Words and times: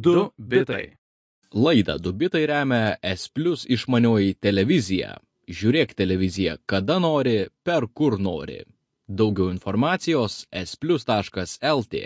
2 0.00 0.30
bitai. 0.38 0.96
Laidą 1.52 1.98
Dubitai 1.98 2.46
remia 2.46 2.96
S 3.02 3.28
Plus 3.28 3.66
išmanioji 3.68 4.36
televizija. 4.40 5.16
Žiūrėk 5.50 5.92
televiziją 5.98 6.54
kada 6.66 6.96
nori, 7.02 7.48
per 7.66 7.84
kur 7.92 8.16
nori. 8.20 8.62
Daugiau 9.08 9.50
informacijos 9.50 10.46
splus.lt. 10.72 12.04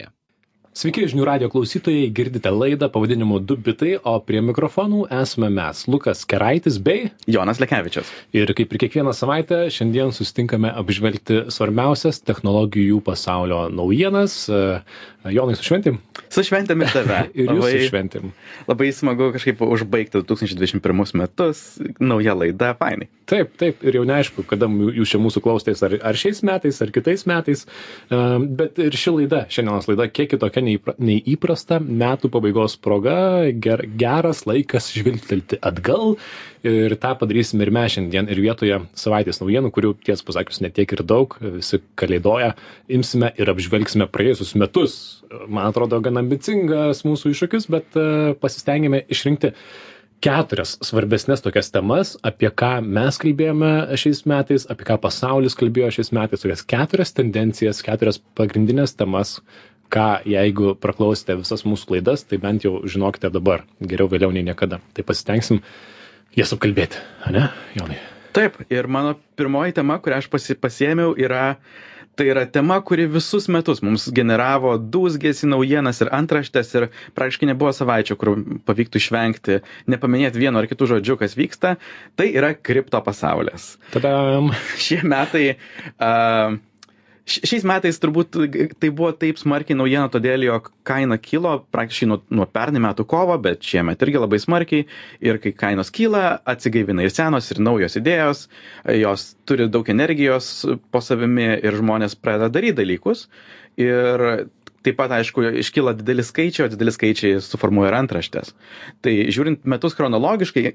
Sveiki, 0.74 1.04
žinių 1.06 1.22
radio 1.22 1.46
klausytojai, 1.52 2.08
girdite 2.10 2.50
laidą 2.50 2.88
pavadinimu 2.90 3.36
2 3.46 3.60
bitai, 3.62 3.92
o 4.02 4.16
prie 4.26 4.40
mikrofonų 4.42 5.04
esame 5.20 5.46
mes, 5.54 5.84
Lukas 5.86 6.24
Keraitis 6.26 6.80
bei 6.82 7.12
Jonas 7.30 7.60
Lekevičius. 7.62 8.10
Ir 8.34 8.50
kaip 8.58 8.74
ir 8.74 8.82
kiekvieną 8.82 9.12
savaitę, 9.14 9.68
šiandien 9.70 10.10
susitinkame 10.10 10.72
apžvelgti 10.74 11.44
svarbiausias 11.54 12.18
technologijų 12.26 12.98
pasaulio 13.06 13.68
naujienas. 13.70 14.48
Jonai, 15.30 15.54
su 15.56 15.64
šventim. 15.64 16.02
Su 16.28 16.42
šventėm 16.44 16.82
ir 16.82 16.90
tave. 16.92 17.20
ir 17.38 17.54
jūs 17.54 17.70
su 17.70 17.86
šventim. 17.86 18.34
Labai 18.66 18.90
smagu 18.92 19.30
kažkaip 19.32 19.62
užbaigti 19.64 20.24
2021 20.26 21.14
metus, 21.22 21.62
nauja 22.02 22.34
laida, 22.34 22.74
fainai. 22.82 23.06
Taip, 23.30 23.54
taip, 23.56 23.80
ir 23.86 23.96
jau 23.96 24.02
neaišku, 24.04 24.42
kada 24.50 24.66
jūs 24.68 25.14
čia 25.14 25.22
mūsų 25.22 25.40
klausotės, 25.46 25.80
ar, 25.86 25.94
ar 26.10 26.18
šiais 26.18 26.42
metais, 26.44 26.82
ar 26.84 26.92
kitais 26.92 27.24
metais, 27.30 27.64
bet 28.10 28.82
ir 28.84 28.98
ši 29.00 29.14
laida, 29.20 29.46
šiandienos 29.54 29.88
laida, 29.88 30.10
kiek 30.12 30.34
kitokia 30.34 30.63
nei 30.64 31.20
įprasta, 31.34 31.78
metų 31.80 32.30
pabaigos 32.34 32.76
proga, 32.80 33.16
ger, 33.52 33.84
geras 34.00 34.44
laikas 34.48 34.90
žvilgtelti 34.94 35.60
atgal 35.62 36.16
ir 36.64 36.96
tą 37.00 37.12
padarysime 37.20 37.66
ir 37.66 37.72
mes 37.76 37.94
šiandien 37.94 38.28
ir 38.32 38.40
vietoje 38.40 38.80
savaitės 38.98 39.42
naujienų, 39.42 39.70
kurių 39.74 39.94
ties 40.06 40.24
pasakius 40.24 40.62
netiek 40.64 40.96
ir 40.96 41.04
daug, 41.06 41.36
visi 41.58 41.82
kalėdoja, 42.00 42.54
imsime 42.88 43.32
ir 43.38 43.52
apžvelgsime 43.52 44.08
praėjusius 44.12 44.54
metus. 44.60 44.94
Man 45.44 45.68
atrodo, 45.68 46.00
gan 46.04 46.22
ambicingas 46.22 47.04
mūsų 47.06 47.34
iššūkis, 47.34 47.68
bet 47.72 47.98
pasistengėme 48.40 49.04
išrinkti 49.12 49.52
keturias 50.24 50.78
svarbesnės 50.84 51.42
tokias 51.44 51.68
temas, 51.74 52.14
apie 52.24 52.48
ką 52.48 52.78
mes 52.84 53.18
kalbėjome 53.20 53.72
šiais 54.00 54.22
metais, 54.30 54.64
apie 54.72 54.86
ką 54.88 54.96
pasaulis 55.02 55.56
kalbėjo 55.58 55.90
šiais 55.98 56.12
metais, 56.16 56.40
tokias 56.44 56.64
keturias 56.64 57.12
tendencijas, 57.16 57.82
keturias 57.84 58.20
pagrindinės 58.38 58.96
temas, 58.96 59.36
ką 59.94 60.08
jeigu 60.28 60.74
praklausėte 60.80 61.38
visas 61.40 61.64
mūsų 61.66 61.96
laidas, 61.96 62.26
tai 62.26 62.40
bent 62.42 62.66
jau 62.66 62.80
žinokite 62.88 63.30
dabar, 63.34 63.64
geriau 63.80 64.10
vėliau 64.10 64.34
nei 64.34 64.44
niekada. 64.46 64.80
Tai 64.96 65.06
pasitengsim 65.06 65.62
jas 66.38 66.54
apkalbėti, 66.56 67.00
ne, 67.34 67.48
Jonai? 67.78 68.00
Taip, 68.34 68.58
ir 68.66 68.88
mano 68.90 69.14
pirmoji 69.38 69.76
tema, 69.76 70.00
kurią 70.02 70.18
aš 70.18 70.26
pasi, 70.32 70.56
pasiėmiau, 70.58 71.12
yra, 71.22 71.54
tai 72.18 72.26
yra 72.32 72.42
tema, 72.50 72.80
kuri 72.82 73.06
visus 73.06 73.46
metus 73.46 73.78
mums 73.86 74.08
generavo 74.14 74.74
dūzgėsi 74.74 75.46
naujienas 75.46 76.02
ir 76.02 76.10
antraštės 76.18 76.74
ir 76.74 76.88
praktiškai 77.14 77.52
nebuvo 77.52 77.70
savaičių, 77.76 78.18
kur 78.18 78.34
pavyktų 78.66 78.98
išvengti, 78.98 79.60
nepaminėti 79.94 80.42
vieno 80.42 80.58
ar 80.58 80.66
kitų 80.70 80.90
žodžių, 80.96 81.18
kas 81.22 81.38
vyksta, 81.38 81.76
tai 82.18 82.32
yra 82.34 82.56
kripto 82.58 82.98
pasaulis. 83.06 83.76
Tadam. 83.94 84.50
Šie 84.82 85.04
metai. 85.06 85.52
Uh, 85.94 86.58
Šiais 87.24 87.62
metais 87.64 87.96
turbūt 87.96 88.36
tai 88.76 88.90
buvo 88.92 89.08
taip 89.16 89.38
smarkiai 89.40 89.78
naujiena, 89.78 90.10
todėl 90.12 90.42
jog 90.44 90.66
kaina 90.84 91.16
kilo 91.16 91.54
praktiškai 91.72 92.08
nuo, 92.10 92.18
nuo 92.28 92.44
pernai 92.44 92.82
metų 92.84 93.06
kovo, 93.08 93.38
bet 93.40 93.64
šiemet 93.64 94.02
irgi 94.04 94.20
labai 94.20 94.40
smarkiai. 94.42 94.84
Ir 95.24 95.40
kai 95.40 95.54
kainos 95.56 95.88
kyla, 95.94 96.42
atsigaivina 96.44 97.06
ir 97.06 97.14
senos, 97.14 97.48
ir 97.48 97.62
naujos 97.64 97.96
idėjos, 97.96 98.44
jos 99.00 99.24
turi 99.48 99.70
daug 99.72 99.88
energijos 99.88 100.50
po 100.92 101.00
savimi 101.00 101.48
ir 101.54 101.80
žmonės 101.80 102.18
pradeda 102.20 102.52
daryti 102.52 102.82
dalykus. 102.82 103.24
Ir 103.80 104.26
taip 104.84 104.98
pat, 105.00 105.16
aišku, 105.16 105.46
iškyla 105.64 105.96
dideli 105.96 106.24
skaičiai, 106.28 106.68
o 106.68 106.72
dideli 106.74 106.92
skaičiai 106.92 107.40
suformuoja 107.40 107.88
ir 107.88 107.96
antraštės. 108.02 108.52
Tai 109.00 109.14
žiūrint 109.32 109.64
metus 109.64 109.96
chronologiškai, 109.96 110.74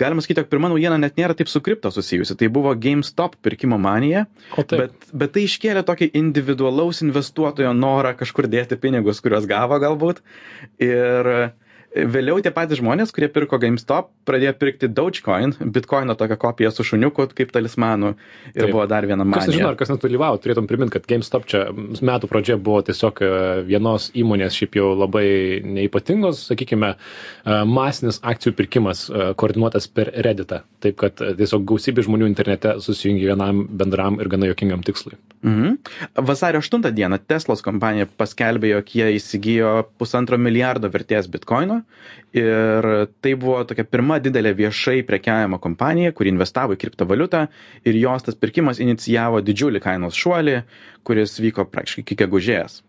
galima 0.00 0.22
sakyti, 0.24 0.42
jog 0.42 0.50
pirma 0.52 0.70
naujiena 0.72 0.98
net 1.00 1.18
nėra 1.20 1.36
taip 1.38 1.50
su 1.50 1.62
kripto 1.64 1.90
susijusi. 1.94 2.36
Tai 2.38 2.48
buvo 2.52 2.72
GameStop 2.78 3.36
pirkimo 3.44 3.78
manija, 3.80 4.24
bet, 4.70 4.96
bet 5.12 5.34
tai 5.36 5.46
iškėlė 5.48 5.84
tokį 5.86 6.10
individualaus 6.20 7.02
investuotojo 7.06 7.74
norą 7.76 8.14
kažkur 8.18 8.50
dėti 8.50 8.78
pinigus, 8.80 9.22
kuriuos 9.24 9.48
gavo 9.50 9.78
galbūt. 9.82 10.22
Ir 10.82 11.30
vėliau 11.94 12.40
tie 12.42 12.50
patys 12.54 12.80
žmonės, 12.80 13.12
kurie 13.14 13.28
pirko 13.30 13.58
GameStop, 13.62 14.10
pradėjo 14.26 14.54
pirkti 14.58 14.88
Dogecoin, 14.90 15.54
Bitcoino 15.74 16.16
tokią 16.18 16.36
kopiją 16.42 16.72
su 16.74 16.86
šuniuku 16.86 17.28
kaip 17.38 17.52
talismanu 17.54 18.14
ir 18.50 18.64
Taip. 18.64 18.72
buvo 18.72 18.86
dar 18.90 19.06
viena 19.06 19.22
manija. 19.22 19.44
Kas 19.44 19.52
nežino, 19.52 19.68
ar 19.70 19.78
kas 19.78 19.92
nedalyvavo, 19.92 20.40
turėtum 20.42 20.66
priminti, 20.70 20.96
kad 20.96 21.06
GameStop 21.10 21.46
čia 21.50 21.62
metų 21.74 22.30
pradžia 22.30 22.58
buvo 22.58 22.80
tiesiog 22.86 23.22
e, 23.22 23.30
vienos 23.68 24.08
įmonės 24.18 24.58
šiaip 24.58 24.78
jau 24.80 24.90
labai 24.98 25.26
neipatingos, 25.64 26.42
sakykime, 26.50 26.94
e, 26.96 27.60
masinis 27.70 28.18
akcijų 28.26 28.56
pirkimas 28.58 29.06
e, 29.08 29.30
koordinuotas 29.38 29.86
per 29.94 30.10
Redditą. 30.26 30.64
Taip, 30.82 30.98
kad 31.00 31.22
tiesiog 31.22 31.66
gausybė 31.70 32.04
žmonių 32.08 32.28
internete 32.32 32.74
susijungė 32.82 33.30
vienam 33.30 33.64
bendram 33.70 34.18
ir 34.22 34.32
gana 34.32 34.50
jokingam 34.50 34.82
tikslui. 34.86 35.14
Mhm. 35.46 35.78
Vasario 36.26 36.62
8 36.64 36.90
dieną 36.90 37.20
Teslos 37.28 37.62
kompanija 37.64 38.08
paskelbė, 38.18 38.74
jog 38.74 38.94
jie 38.98 39.10
įsigijo 39.20 39.74
pusantro 40.00 40.38
milijardo 40.40 40.90
vertės 40.92 41.28
bitkoino 41.30 41.83
ir 42.34 42.88
tai 43.22 43.34
buvo 43.40 43.60
tokia 43.68 43.86
pirma 43.88 44.18
didelė 44.22 44.54
viešai 44.58 45.02
prekiavimo 45.06 45.60
kompanija, 45.62 46.14
kuri 46.16 46.32
investavo 46.34 46.74
į 46.76 46.80
kriptovaliutą 46.84 47.46
ir 47.86 48.00
jos 48.00 48.26
tas 48.26 48.38
pirkimas 48.40 48.82
inicijavo 48.82 49.42
didžiulį 49.44 49.82
kainos 49.84 50.18
šuolį, 50.18 50.58
kuris 51.06 51.38
vyko 51.42 51.68
praktiškai 51.70 52.06
iki 52.06 52.20
gegužės 52.24 52.82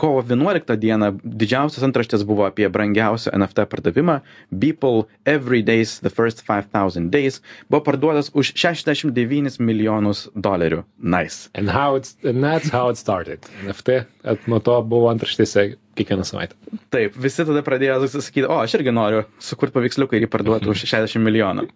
kovo 0.00 0.22
11 0.24 0.76
dieną 0.80 1.10
didžiausias 1.20 1.84
antraštės 1.84 2.24
buvo 2.28 2.46
apie 2.48 2.68
brangiausią 2.72 3.34
NFT 3.36 3.66
pardavimą. 3.68 4.20
Beeple 4.50 5.04
Every 5.28 5.60
Days 5.66 5.98
The 6.00 6.12
First 6.12 6.40
5000 6.46 7.10
Days 7.12 7.40
buvo 7.68 7.82
parduotas 7.84 8.32
už 8.32 8.54
69 8.56 9.60
milijonus 9.60 10.28
dolerių. 10.34 10.82
Nice. 10.98 11.50
And, 11.54 11.68
how 11.68 12.00
it's, 12.00 12.16
and 12.24 12.40
that's 12.44 12.72
how 12.72 12.88
it 12.88 12.96
started. 12.96 13.44
NFT 13.66 14.04
nuo 14.48 14.60
to 14.64 14.80
buvo 14.82 15.12
antraštėse 15.12 15.74
kiekvieną 16.00 16.24
savaitę. 16.24 16.56
Taip, 16.94 17.16
visi 17.20 17.44
tada 17.44 17.60
pradėjo 17.66 18.00
sakyti, 18.16 18.48
o 18.48 18.60
aš 18.62 18.78
irgi 18.80 18.94
noriu 18.94 19.26
sukurti 19.42 19.76
paveiksliuką 19.76 20.16
ir 20.16 20.24
jį 20.24 20.32
parduoti 20.32 20.72
už 20.72 20.86
60 20.88 21.20
milijonų. 21.28 21.68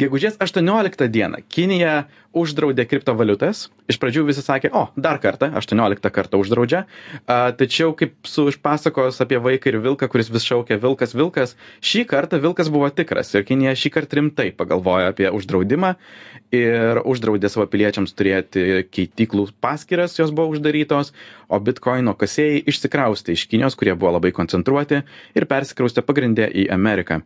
Gegužės 0.00 0.38
18 0.40 1.08
dieną 1.12 1.42
Kinija 1.52 2.04
uždraudė 2.32 2.86
kriptovaliutas. 2.88 3.66
Iš 3.92 3.98
pradžių 4.00 4.24
visi 4.28 4.42
sakė, 4.44 4.70
o, 4.72 4.86
dar 4.96 5.18
kartą, 5.20 5.50
18 5.58 6.12
kartą 6.14 6.40
uždraudžia. 6.40 6.84
A, 7.26 7.52
tačiau 7.56 7.92
kaip 7.96 8.14
su 8.28 8.46
iš 8.48 8.56
pasakos 8.62 9.20
apie 9.24 9.40
vaiką 9.42 9.68
ir 9.68 9.78
vilką, 9.84 10.08
kuris 10.12 10.30
vis 10.32 10.46
šaukia 10.48 10.78
vilkas, 10.80 11.12
vilkas, 11.16 11.54
šį 11.84 12.06
kartą 12.08 12.40
vilkas 12.42 12.72
buvo 12.72 12.88
tikras 12.88 13.34
ir 13.36 13.44
Kinija 13.48 13.74
šį 13.76 13.92
kartą 13.98 14.20
rimtai 14.20 14.48
pagalvojo 14.56 15.12
apie 15.12 15.28
uždraudimą 15.32 15.94
ir 16.56 17.02
uždraudė 17.04 17.52
savo 17.52 17.68
piliečiams 17.68 18.16
turėti 18.16 18.86
keityklų 18.92 19.50
paskiras, 19.60 20.16
jos 20.20 20.32
buvo 20.32 20.54
uždarytos, 20.56 21.12
o 21.52 21.60
bitkoino 21.60 22.16
kasėjai 22.16 22.64
išsikraustė 22.72 23.36
iš 23.36 23.46
Kinijos, 23.52 23.76
kurie 23.76 23.96
buvo 23.96 24.16
labai 24.16 24.32
koncentruoti 24.36 25.04
ir 25.36 25.48
persikraustė 25.50 26.04
pagrindę 26.06 26.48
į 26.48 26.68
Ameriką 26.72 27.22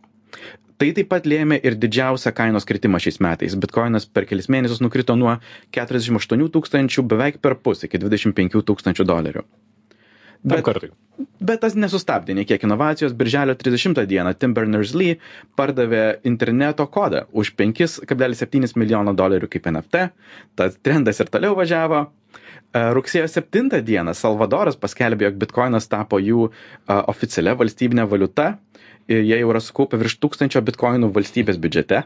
tai 0.81 0.91
taip 0.97 1.09
pat 1.11 1.27
lėmė 1.29 1.59
ir 1.65 1.77
didžiausią 1.79 2.33
kainos 2.37 2.67
kritimą 2.69 3.01
šiais 3.03 3.19
metais. 3.23 3.55
Bitkoinas 3.59 4.07
per 4.09 4.27
kelis 4.29 4.49
mėnesius 4.53 4.83
nukrito 4.83 5.17
nuo 5.19 5.37
keturiasdešim 5.75 6.19
aštuonių 6.21 6.51
tūkstančių 6.53 7.05
beveik 7.13 7.41
perpus 7.43 7.85
iki 7.87 8.01
dvidešim 8.01 8.35
penkių 8.37 8.63
tūkstančių 8.69 9.07
dolerių. 9.07 9.45
Bet 10.47 10.61
kartui. 10.63 10.91
bet 11.41 11.61
tas 11.63 11.73
nesustabdė 11.75 12.35
nei 12.37 12.45
kiek 12.47 12.61
inovacijos. 12.63 13.15
Birželio 13.17 13.55
trisdešimtą 13.57 14.05
dieną 14.09 14.35
tim 14.37 14.53
berners 14.53 14.93
lee 14.93 15.17
pardavė 15.57 16.19
interneto 16.29 16.85
kodą 16.93 17.25
už 17.33 17.55
penkis 17.57 17.97
kablelis 18.07 18.43
septynis 18.43 18.77
milijono 18.77 19.15
dolerių 19.17 19.49
kaip 19.49 19.67
eft 19.73 19.97
tas 20.55 20.77
trendas 20.85 21.19
ir 21.19 21.33
toliau 21.33 21.57
važiavo 21.57 22.05
Rugsėjo 22.73 23.27
7 23.31 23.81
dieną 23.81 24.13
Salvadoras 24.13 24.77
paskelbė, 24.77 25.29
jog 25.29 25.39
bitkoinas 25.41 25.87
tapo 25.89 26.19
jų 26.21 26.49
a, 26.49 27.01
oficialia 27.09 27.55
valstybinė 27.57 28.05
valiuta 28.09 28.57
jie 29.07 29.39
jau 29.39 29.51
yra 29.51 29.63
sukaupę 29.63 29.99
virš 29.99 30.19
tūkstančio 30.23 30.61
bitkoinų 30.67 31.11
valstybės 31.15 31.59
biudžete. 31.61 32.05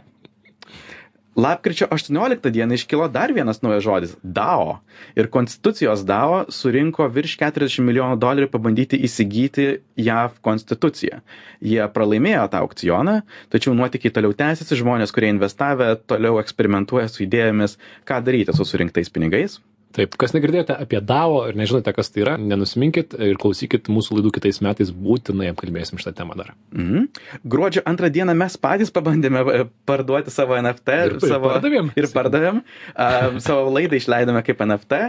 Lapkričio 1.42 1.88
18 1.96 2.50
dieną 2.52 2.76
iškilo 2.76 3.06
dar 3.08 3.32
vienas 3.32 3.62
naujas 3.64 3.86
žodis- 3.86 4.16
DAO. 4.38 4.82
Ir 5.16 5.30
konstitucijos 5.32 6.04
DAO 6.04 6.46
surinko 6.52 7.08
virš 7.08 7.38
40 7.40 7.86
milijonų 7.88 8.20
dolerių 8.20 8.50
pabandyti 8.52 9.00
įsigyti 9.00 9.80
JAV 9.96 10.42
konstituciją. 10.44 11.22
Jie 11.62 11.88
pralaimėjo 11.88 12.50
tą 12.52 12.60
aukcioną, 12.60 13.22
tačiau 13.50 13.74
nuotikiai 13.74 14.12
toliau 14.12 14.36
tęsiasi, 14.36 14.76
žmonės, 14.84 15.16
kurie 15.16 15.32
investavę, 15.32 15.96
toliau 16.06 16.38
eksperimentuoja 16.44 17.08
su 17.08 17.24
idėjomis, 17.24 17.78
ką 18.04 18.22
daryti 18.22 18.52
su 18.54 18.66
surinktais 18.66 19.10
pinigais. 19.10 19.62
Taip, 19.96 20.16
kas 20.20 20.32
negirdėjote 20.36 20.76
apie 20.80 21.02
DAO 21.04 21.42
ir 21.50 21.58
nežinote, 21.60 21.92
kas 21.96 22.12
tai 22.14 22.24
yra, 22.24 22.36
nenusiminkit 22.40 23.16
ir 23.20 23.40
klausykit 23.42 23.90
mūsų 23.92 24.18
laidų 24.18 24.32
kitais 24.38 24.62
metais, 24.64 24.94
būtinai 24.96 25.50
apkalbėsim 25.52 26.00
šitą 26.00 26.14
temą 26.22 26.38
dar. 26.40 26.54
Mhm. 26.76 27.10
Gruodžio 27.52 27.84
antrą 27.90 28.12
dieną 28.14 28.36
mes 28.40 28.56
patys 28.62 28.94
pabandėme 28.96 29.44
e, 29.44 29.66
parduoti 29.90 30.32
savo 30.34 30.56
NFT 30.60 30.98
ir, 31.10 31.18
savo, 31.24 31.52
ir 31.52 31.58
pardavėm. 31.58 31.92
Ir 32.00 32.10
pardavėm. 32.14 32.62
uh, 32.94 33.42
savo 33.44 33.68
laidą 33.76 34.00
išleidome 34.00 34.44
kaip 34.48 34.64
NFT 34.64 35.02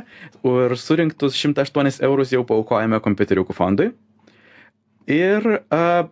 ir 0.50 0.76
surinktus 0.81 1.38
108 1.38 2.02
eurus 2.08 2.35
jau 2.35 2.43
paukojame 2.49 2.99
kompiuteriukų 3.05 3.56
fondui. 3.56 3.93
Ir 5.11 5.46
uh, 5.46 6.08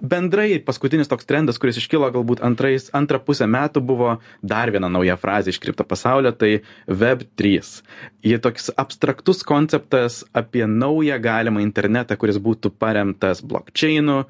bendrai 0.00 0.58
paskutinis 0.64 1.08
toks 1.10 1.28
trendas 1.28 1.58
kuris 1.60 1.78
iškilo 1.80 2.08
galbūt 2.14 2.42
antrais 2.46 2.88
antrą 2.96 3.20
pusę 3.24 3.46
metų 3.50 3.82
buvo 3.84 4.16
dar 4.42 4.72
viena 4.72 4.88
nauja 4.92 5.16
frazė 5.20 5.54
iš 5.54 5.60
kripto 5.62 5.84
pasaulio 5.84 6.32
tai 6.32 6.60
web 6.86 7.24
trys. 7.36 7.80
Ji 8.24 8.38
toks 8.42 8.70
abstraktus 8.80 9.44
konceptas 9.46 10.22
apie 10.36 10.66
naują 10.66 11.20
galimą 11.22 11.62
internetą 11.64 12.16
kuris 12.20 12.40
būtų 12.40 12.72
paremtas 12.80 13.44
blokčeinu 13.44 14.24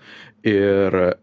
ir 0.47 0.97
e, 1.01 1.15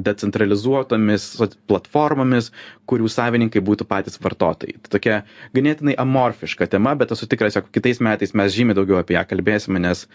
decentralizuotomis 0.00 1.26
platformomis 1.68 2.50
kurių 2.88 3.08
savininkai 3.12 3.62
būtų 3.64 3.86
patys 3.88 4.18
vartotojai. 4.22 4.76
Tai 4.82 4.92
tokia 4.96 5.18
ganėtinai 5.56 5.94
amorfiška 6.00 6.66
tema 6.72 6.94
bet 6.98 7.14
esu 7.14 7.28
tikras 7.30 7.56
jog 7.56 7.68
kitais 7.74 8.02
metais 8.04 8.34
mes 8.38 8.52
žymiai 8.54 8.76
daugiau 8.78 9.00
apie 9.00 9.16
ją 9.16 9.24
kalbėsime 9.28 9.80
nes 9.82 10.06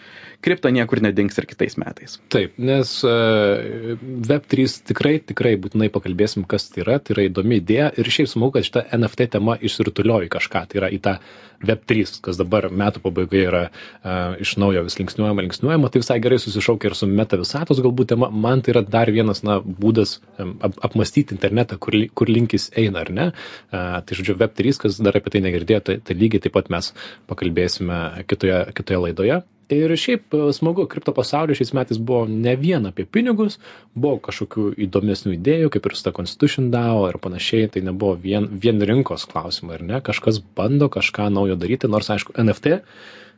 kripto 0.44 0.70
niekur 0.74 1.02
nedings 1.04 1.38
ir 1.40 1.48
kitais 1.50 1.78
metais. 1.80 2.18
Taip 2.34 2.58
nes 2.58 2.94
e, 3.06 3.96
web 4.28 4.48
trys 4.50 4.78
tikrai 4.90 5.18
tikrai 5.24 5.56
būtinai 5.60 5.90
pakalbėsim 5.94 6.46
kas 6.48 6.68
tai 6.72 6.84
yra. 6.84 6.98
Tai 7.02 7.16
yra 7.16 7.28
įdomi 7.28 7.60
idėja 7.62 7.92
ir 7.98 8.12
šiaip 8.14 8.30
smagu 8.30 8.58
kad 8.58 8.68
šita 8.68 8.86
nft 8.98 9.30
tema 9.34 9.58
išsirutuliojo 9.58 10.28
į 10.28 10.32
kažką. 10.34 10.66
Tai 10.68 10.82
yra 10.82 10.92
į 10.92 11.02
tą 11.04 11.18
web 11.64 11.82
trys 11.90 12.18
kas 12.22 12.38
dabar 12.38 12.68
metų 12.70 13.02
pabaigoje 13.02 13.46
yra 13.48 13.62
a, 13.66 14.36
iš 14.38 14.56
naujo 14.60 14.84
vis 14.86 14.98
linksniuojama 15.00 15.44
linksniuojama. 15.46 15.90
Tai 15.90 16.02
visai 16.02 16.18
gerai 16.22 16.38
susišaukia 16.42 16.92
ir 16.92 16.98
su 16.98 17.08
meta 17.10 17.38
visatos 17.40 17.82
galbūt 17.82 18.12
tema 18.12 18.30
man 18.48 18.64
tai 18.64 18.74
yra 18.74 18.82
dar 18.96 19.12
vienas 19.14 19.44
na 19.46 19.58
būdas 19.60 20.18
ap, 20.40 20.80
apmastyti 20.90 21.36
internetą 21.36 21.78
kur, 21.82 21.96
kur 22.16 22.32
link 22.32 22.56
jis 22.56 22.70
eina 22.78 23.04
ar 23.04 23.12
ne? 23.12 23.28
A, 23.70 24.00
tai 24.00 24.18
žodžiu 24.18 24.38
web 24.40 24.56
trys 24.58 24.80
kas 24.80 24.98
dar 25.04 25.20
apie 25.20 25.36
tai 25.36 25.44
negirdėjo 25.44 25.84
tai, 25.84 26.00
tai 26.00 26.18
lygiai 26.18 26.46
taip 26.46 26.56
pat 26.56 26.72
mes 26.72 26.90
pakalbėsime 27.30 28.26
kitoje 28.28 28.64
kitoje 28.78 29.04
laidoje. 29.04 29.44
Ir 29.68 29.92
šiaip 30.00 30.32
e, 30.32 30.46
smagu 30.56 30.86
kripto 30.88 31.12
pasaulis 31.12 31.58
šiais 31.60 31.74
metais 31.76 31.98
buvo 32.00 32.22
ne 32.28 32.54
vien 32.56 32.88
apie 32.88 33.04
pinigus 33.04 33.58
buvo 33.92 34.16
kažkokių 34.24 34.70
įdomesnių 34.86 35.34
idėjų 35.36 35.72
kaip 35.74 35.88
ir 35.90 35.96
su 35.98 36.06
ta 36.06 36.12
constitution 36.16 36.70
dao 36.72 37.04
ir 37.10 37.18
panašiai 37.20 37.68
tai 37.74 37.82
nebuvo 37.84 38.14
vien 38.22 38.48
vien 38.48 38.80
rinkos 38.80 39.28
klausimai 39.28 39.76
ar 39.76 39.84
ne? 39.90 40.00
Kažkas 40.04 40.40
bando 40.56 40.88
kažką 40.88 41.28
naujo 41.34 41.58
daryti 41.60 41.90
nors 41.90 42.08
aišku 42.14 42.32
eft 42.40 42.70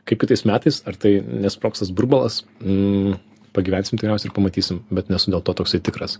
kaip 0.07 0.23
kitais 0.23 0.45
metais 0.47 0.79
ar 0.87 0.95
tai 0.95 1.17
nesprogs 1.19 1.83
tas 1.83 1.91
burbulas? 1.91 2.41
Mm, 2.63 3.19
pagyvensim 3.55 3.99
tikriausiai 3.99 4.29
ir 4.29 4.35
pamatysim, 4.35 4.81
bet 4.93 5.11
nesu 5.11 5.33
dėl 5.33 5.43
to 5.45 5.55
toksai 5.57 5.81
tikras. 5.83 6.17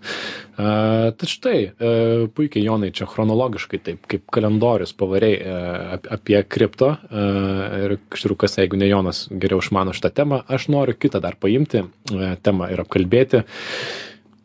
Uh, 0.58 1.12
tad 1.16 1.28
štai, 1.32 1.58
uh, 1.72 2.28
puikiai 2.36 2.66
Jonai 2.66 2.92
čia 2.96 3.08
chronologiškai, 3.10 3.82
taip 3.86 4.06
kaip 4.12 4.28
kalendorius 4.34 4.94
pavariai 4.98 5.40
uh, 5.40 5.98
apie 6.18 6.42
kripto 6.44 6.94
uh, 6.94 7.66
ir 7.82 7.98
kažkaip 8.12 8.38
kas, 8.46 8.60
jeigu 8.62 8.80
ne 8.80 8.92
Jonas 8.92 9.26
geriau 9.32 9.64
išmano 9.64 9.96
šitą 9.98 10.14
temą, 10.22 10.44
aš 10.52 10.70
noriu 10.74 10.98
kitą 10.98 11.24
dar 11.24 11.40
paimti 11.40 11.84
uh, 11.86 12.32
temą 12.44 12.72
ir 12.74 12.84
apkalbėti. 12.84 13.46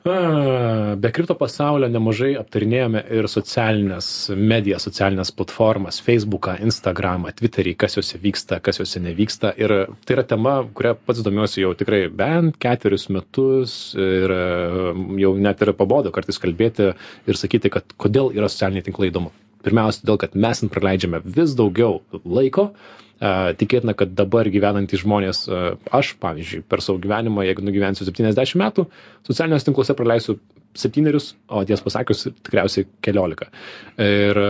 Be 0.07 1.11
kripto 1.11 1.35
pasaulio 1.35 1.89
nemažai 1.91 2.37
aptarinėjome 2.39 3.01
ir 3.17 3.27
socialinės 3.27 4.09
medijas, 4.39 4.85
socialinės 4.87 5.33
platformas, 5.35 5.99
Facebooką, 6.07 6.55
Instagramą, 6.63 7.33
Twitterį, 7.35 7.73
kas 7.81 7.99
juose 7.99 8.21
vyksta, 8.23 8.61
kas 8.63 8.79
juose 8.79 9.03
nevyksta. 9.03 9.51
Ir 9.59 9.75
tai 10.07 10.15
yra 10.15 10.23
tema, 10.31 10.53
kurią 10.79 10.93
pats 11.09 11.25
domiuosi 11.27 11.65
jau 11.65 11.73
tikrai 11.81 12.05
bent 12.07 12.55
ketverius 12.63 13.09
metus 13.11 13.75
ir 13.99 14.35
jau 15.25 15.33
net 15.43 15.67
ir 15.67 15.73
pabodo 15.81 16.15
kartais 16.15 16.39
kalbėti 16.39 16.93
ir 17.27 17.41
sakyti, 17.41 17.75
kad 17.75 17.97
kodėl 17.99 18.31
yra 18.37 18.47
socialiniai 18.53 18.87
tinklai 18.87 19.11
įdomu. 19.11 19.35
Pirmiausia, 19.67 20.05
todėl, 20.05 20.23
kad 20.23 20.39
mes 20.39 20.63
praleidžiame 20.71 21.19
vis 21.27 21.59
daugiau 21.59 21.99
laiko, 22.23 22.71
tikėtina, 23.21 23.95
kad 23.97 24.13
dabar 24.17 24.49
gyvenantys 24.53 25.03
žmonės, 25.05 25.47
aš, 25.95 26.15
pavyzdžiui, 26.21 26.65
per 26.69 26.83
savo 26.85 27.01
gyvenimą, 27.03 27.47
jeigu 27.47 27.65
nugyvensiu 27.65 28.05
70 28.09 28.59
metų, 28.61 28.87
socialiniuose 29.29 29.69
tinkluose 29.69 29.97
praleisiu 29.97 30.39
septynerius, 30.77 31.31
o 31.49 31.63
ties 31.65 31.81
pasakius, 31.81 32.27
tikriausiai 32.45 32.89
keliolika. 33.05 33.49
Ir, 34.03 34.41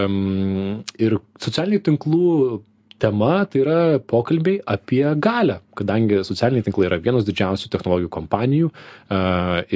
ir 0.98 1.18
socialinių 1.42 1.82
tinklų 1.86 2.32
tema 3.02 3.44
tai 3.50 3.62
yra 3.62 3.78
pokalbiai 4.02 4.62
apie 4.66 5.04
galią 5.22 5.60
kadangi 5.76 6.22
socialiniai 6.26 6.64
tinklai 6.66 6.88
yra 6.88 6.98
vienos 7.02 7.26
didžiausių 7.28 7.70
technologijų 7.72 8.10
kompanijų 8.16 8.70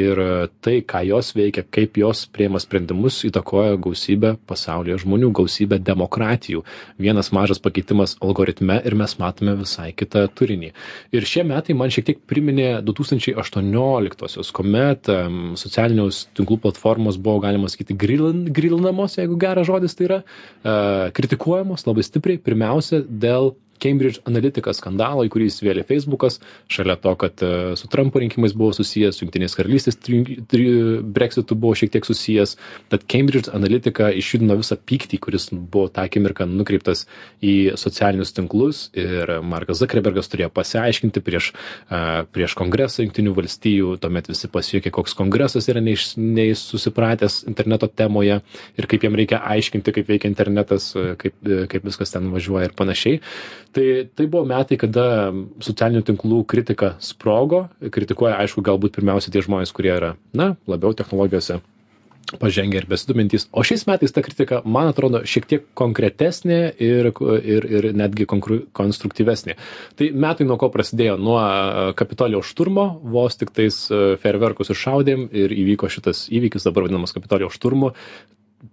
ir 0.03 0.23
tai 0.65 0.77
ką 0.87 1.03
jos 1.09 1.33
veikia 1.37 1.65
kaip 1.67 1.99
jos 2.01 2.25
priima 2.33 2.61
sprendimus 2.63 3.21
įtakoja 3.29 3.79
gausybę 3.83 4.35
pasaulyje 4.51 5.01
žmonių 5.05 5.31
gausybę 5.41 5.81
demokratijų. 5.85 6.65
Vienas 7.01 7.31
mažas 7.37 7.63
pakeitimas 7.63 8.17
algoritme 8.25 8.81
ir 8.85 8.97
mes 8.99 9.17
matome 9.21 9.57
visai 9.61 9.91
kitą 9.97 10.27
turinį. 10.35 10.73
Ir 11.15 11.27
šie 11.29 11.45
metai 11.49 11.77
man 11.79 11.93
šiek 11.93 12.09
tiek 12.11 12.23
priminė 12.31 12.69
du 12.85 12.95
tūkstančiai 12.97 13.37
aštuonioliktuosius 13.41 14.53
kuomet 14.57 15.11
socialinių 15.61 16.09
tinklų 16.39 16.61
platformos 16.67 17.19
buvo 17.21 17.43
galima 17.45 17.71
sakyti 17.71 17.97
grilin 17.99 18.45
grilinamos 18.55 19.19
jeigu 19.19 19.39
geras 19.41 19.69
žodis 19.69 19.97
tai 19.99 20.09
yra 20.09 20.21
kritikuojamos 21.17 21.87
labai 21.89 22.07
stipriai 22.07 22.41
pirmiausia 22.43 23.03
dėl 23.05 23.55
Cambridge 23.81 24.21
Analytica 24.29 24.75
skandalą, 24.77 25.25
į 25.27 25.33
kurį 25.33 25.49
įsivėlė 25.51 25.85
Facebookas, 25.89 26.39
šalia 26.71 26.97
to, 27.01 27.15
kad 27.21 27.43
e, 27.45 27.53
su 27.81 27.89
Trumpo 27.91 28.21
rinkimais 28.23 28.55
buvo 28.57 28.75
susijęs, 28.77 29.17
su 29.17 29.25
Junktinės 29.25 29.57
karalystės 29.59 29.99
Brexitu 30.01 31.57
buvo 31.57 31.75
šiek 31.79 31.93
tiek 31.95 32.07
susijęs, 32.07 32.57
tad 32.93 33.07
Cambridge 33.11 33.53
Analytica 33.57 34.11
išjudino 34.17 34.59
visą 34.61 34.77
pyktį, 34.77 35.21
kuris 35.25 35.49
buvo 35.53 35.89
tą 35.93 36.05
akimirką 36.09 36.47
nukreiptas 36.51 37.07
į 37.45 37.77
socialinius 37.81 38.35
tinklus 38.37 38.83
ir 38.99 39.39
Markas 39.47 39.81
Zuckerbergas 39.81 40.31
turėjo 40.31 40.51
pasiaiškinti 40.55 41.23
prieš, 41.25 41.53
e, 41.89 42.03
prieš 42.35 42.57
kongresą 42.59 43.07
Junktinių 43.07 43.35
valstijų, 43.37 43.95
tuomet 44.03 44.31
visi 44.31 44.51
pasijuokė, 44.53 44.93
koks 44.95 45.17
kongresas 45.19 45.69
yra 45.73 45.83
neįsusipratęs 45.83 47.45
interneto 47.51 47.89
temoje 47.89 48.41
ir 48.79 48.91
kaip 48.91 49.07
jam 49.07 49.17
reikia 49.19 49.41
aiškinti, 49.55 49.97
kaip 49.97 50.11
veikia 50.11 50.31
internetas, 50.31 50.93
e, 50.97 51.15
kaip, 51.21 51.39
kaip 51.73 51.89
viskas 51.89 52.13
ten 52.15 52.31
važiuoja 52.35 52.71
ir 52.71 52.77
panašiai 52.77 53.21
tai 53.73 54.09
tai 54.15 54.27
buvo 54.27 54.45
metai 54.49 54.79
kada 54.81 55.33
socialinių 55.63 56.05
tinklų 56.07 56.45
kritika 56.51 56.95
sprogo. 57.03 57.67
Kritikuoja 57.81 58.39
aišku 58.43 58.65
galbūt 58.67 58.97
pirmiausia 58.99 59.33
tie 59.35 59.45
žmonės 59.47 59.75
kurie 59.77 59.93
yra 59.97 60.15
na 60.37 60.55
labiau 60.71 60.97
technologijose 60.97 61.61
pažengę 62.39 62.79
ir 62.79 62.87
besidomintys. 62.87 63.49
O 63.53 63.65
šiais 63.67 63.87
metais 63.89 64.13
ta 64.15 64.23
kritika 64.23 64.61
man 64.65 64.91
atrodo 64.91 65.23
šiek 65.27 65.47
tiek 65.51 65.65
konkretesnė 65.79 66.61
ir 66.79 67.11
ir 67.43 67.67
ir 67.67 67.89
netgi 67.97 68.27
konkru 68.31 68.61
konstruktyvesnė. 68.77 69.57
Tai 69.99 70.11
metai 70.15 70.47
nuo 70.47 70.59
ko 70.61 70.71
prasidėjo? 70.71 71.17
Nuo 71.19 71.41
kapitolijaus 71.99 72.51
šturmo 72.53 72.87
vos 73.03 73.39
tiktais 73.41 73.87
fejerverkus 73.91 74.71
iššaudėm 74.75 75.29
ir 75.33 75.57
įvyko 75.57 75.91
šitas 75.91 76.29
įvykis 76.31 76.69
dabar 76.69 76.87
vadinamas 76.87 77.17
kapitolijaus 77.17 77.59
šturmu. 77.59 77.95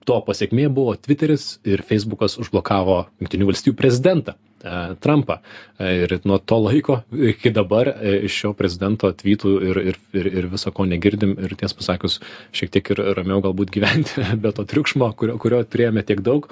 To 0.05 0.19
pasekmė 0.21 0.67
buvo 0.69 0.97
tviteris 0.99 1.57
ir 1.65 1.81
feisbukas 1.87 2.35
užblokavo 2.41 3.05
jungtinių 3.21 3.47
valstijų 3.47 3.77
prezidentą. 3.79 4.35
E, 4.35 4.46
Trumpą. 4.99 5.37
E, 5.77 5.91
ir 6.03 6.13
nuo 6.25 6.39
to 6.41 6.57
laiko 6.57 7.01
iki 7.13 7.51
dabar 7.53 7.91
e, 7.91 8.15
iš 8.25 8.33
šio 8.41 8.51
prezidento 8.57 9.11
tweetų 9.13 9.51
ir, 9.69 9.79
ir, 9.91 9.97
ir, 10.17 10.29
ir 10.41 10.47
viso 10.49 10.71
ko 10.73 10.87
negirdim 10.89 11.35
ir 11.37 11.53
ties 11.59 11.75
pasakius 11.77 12.15
šiek 12.55 12.71
tiek 12.73 12.89
ir 12.95 13.01
ramiau 13.19 13.43
galbūt 13.45 13.69
gyventi 13.75 14.25
be 14.43 14.49
to 14.57 14.65
triukšmo, 14.65 15.11
kurio, 15.19 15.35
kurio 15.41 15.59
turėjome 15.61 16.01
tiek 16.07 16.23
daug. 16.25 16.47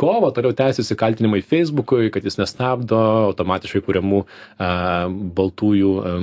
Kovo 0.00 0.32
toliau 0.34 0.56
tęsiasi 0.58 0.96
kaltinimai 0.98 1.44
Facebook'ui, 1.46 2.10
kad 2.14 2.26
jis 2.26 2.40
nestabdo 2.40 2.98
automatiškai 3.28 3.84
kuriamų 3.86 4.24
a, 4.24 4.72
baltųjų, 5.38 5.92
a, 6.02 6.16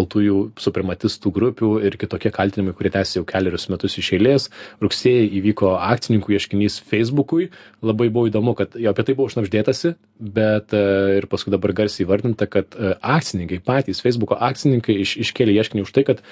baltųjų 0.00 0.38
suprematistų 0.64 1.34
grupių 1.36 1.74
ir 1.84 1.98
kitokie 2.00 2.32
kaltinimai, 2.32 2.72
kurie 2.78 2.94
tęsiasi 2.94 3.20
jau 3.20 3.26
keliarius 3.28 3.68
metus 3.68 3.98
iš 4.00 4.14
eilės. 4.16 4.48
Rugsėjai 4.80 5.28
įvyko 5.42 5.74
akcininkų 5.82 6.38
ieškinys 6.38 6.80
Facebook'ui. 6.88 7.50
Labai 7.84 8.08
buvo 8.08 8.32
įdomu, 8.32 8.56
kad 8.56 8.72
jau 8.80 8.96
apie 8.96 9.04
tai 9.04 9.18
buvo 9.18 9.28
užnapždėtasi, 9.28 9.92
bet 10.32 10.63
bet 10.64 10.74
e, 10.76 11.18
ir 11.18 11.26
paskui 11.28 11.52
dabar 11.52 11.72
garsiai 11.76 12.06
įvardinta, 12.06 12.48
kad 12.50 12.74
e, 12.74 12.94
akcininkai 13.00 13.60
patys, 13.64 14.02
Facebooko 14.04 14.38
akcininkai 14.40 14.96
iš, 15.04 15.16
iškėlė 15.24 15.56
ieškinį 15.60 15.84
už 15.84 15.92
tai, 15.94 16.04
kad 16.08 16.22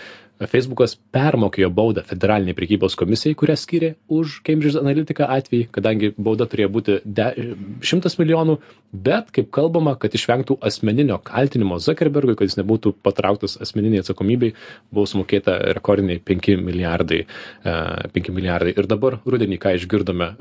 Facebookas 0.50 0.96
permokėjo 1.14 1.68
baudą 1.70 2.02
federaliniai 2.06 2.56
prekybos 2.56 2.96
komisijai, 2.98 3.36
kurią 3.38 3.54
skyrė 3.58 3.90
už 4.10 4.40
Cambridge 4.46 4.80
Analytica 4.80 5.28
atvejį, 5.30 5.68
kadangi 5.74 6.12
bauda 6.16 6.48
turėjo 6.50 6.70
būti 6.72 6.96
de, 7.04 7.28
100 7.84 8.10
milijonų, 8.18 8.56
bet 8.92 9.30
kaip 9.36 9.52
kalbama, 9.54 9.94
kad 10.00 10.14
išvengtų 10.16 10.58
asmeninio 10.64 11.20
kaltinimo 11.22 11.78
Zuckerbergui, 11.82 12.34
kad 12.38 12.50
jis 12.50 12.58
nebūtų 12.58 12.94
patrauktas 13.04 13.54
asmeniniai 13.62 14.02
atsakomybei, 14.02 14.52
buvo 14.90 15.06
sumokėta 15.10 15.58
rekordiniai 15.78 16.18
5 16.18 16.58
milijardai. 16.64 17.22
5 17.62 18.32
e, 18.32 18.34
milijardai. 18.34 18.74
Ir 18.74 18.90
dabar 18.90 19.20
rudenį, 19.22 19.60
ką 19.62 19.76
išgirdome, 19.78 20.32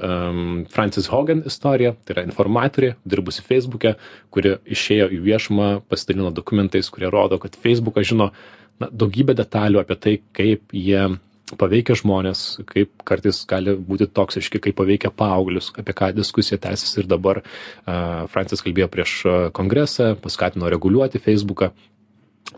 Francis 0.73 1.11
Hogan 1.11 1.45
istorija, 1.47 1.93
tai 2.05 2.17
yra 2.17 2.25
informatorė, 2.25 2.95
dirbusi 3.05 3.45
Facebook'e, 3.71 3.95
kuri 4.31 4.57
išėjo 4.65 5.09
į 5.15 5.19
viešumą, 5.23 5.81
pasidalino 5.89 6.31
dokumentais, 6.31 6.89
kurie 6.89 7.09
rodo, 7.09 7.39
kad 7.39 7.55
Facebookas 7.55 8.07
žino, 8.07 8.31
na, 8.79 8.89
daugybę 8.91 9.35
detalių 9.35 9.81
apie 9.81 9.95
tai, 9.95 10.15
kaip 10.33 10.73
jie 10.73 11.17
paveikia 11.59 11.95
žmonės, 11.99 12.61
kaip 12.65 13.03
kartais 13.03 13.45
gali 13.45 13.75
būti 13.75 14.07
toksiški, 14.07 14.61
kaip 14.63 14.75
paveikia 14.75 15.11
paauglius, 15.11 15.71
apie 15.75 15.93
ką 15.93 16.13
diskusija 16.15 16.57
tęsiasi 16.57 17.01
ir 17.03 17.07
dabar. 17.11 17.41
Uh, 17.85 18.27
Francis 18.31 18.63
kalbėjo 18.63 18.87
prieš 18.91 19.15
kongresą, 19.53 20.15
paskatino 20.15 20.69
reguliuoti 20.71 21.19
Facebooką. 21.19 21.71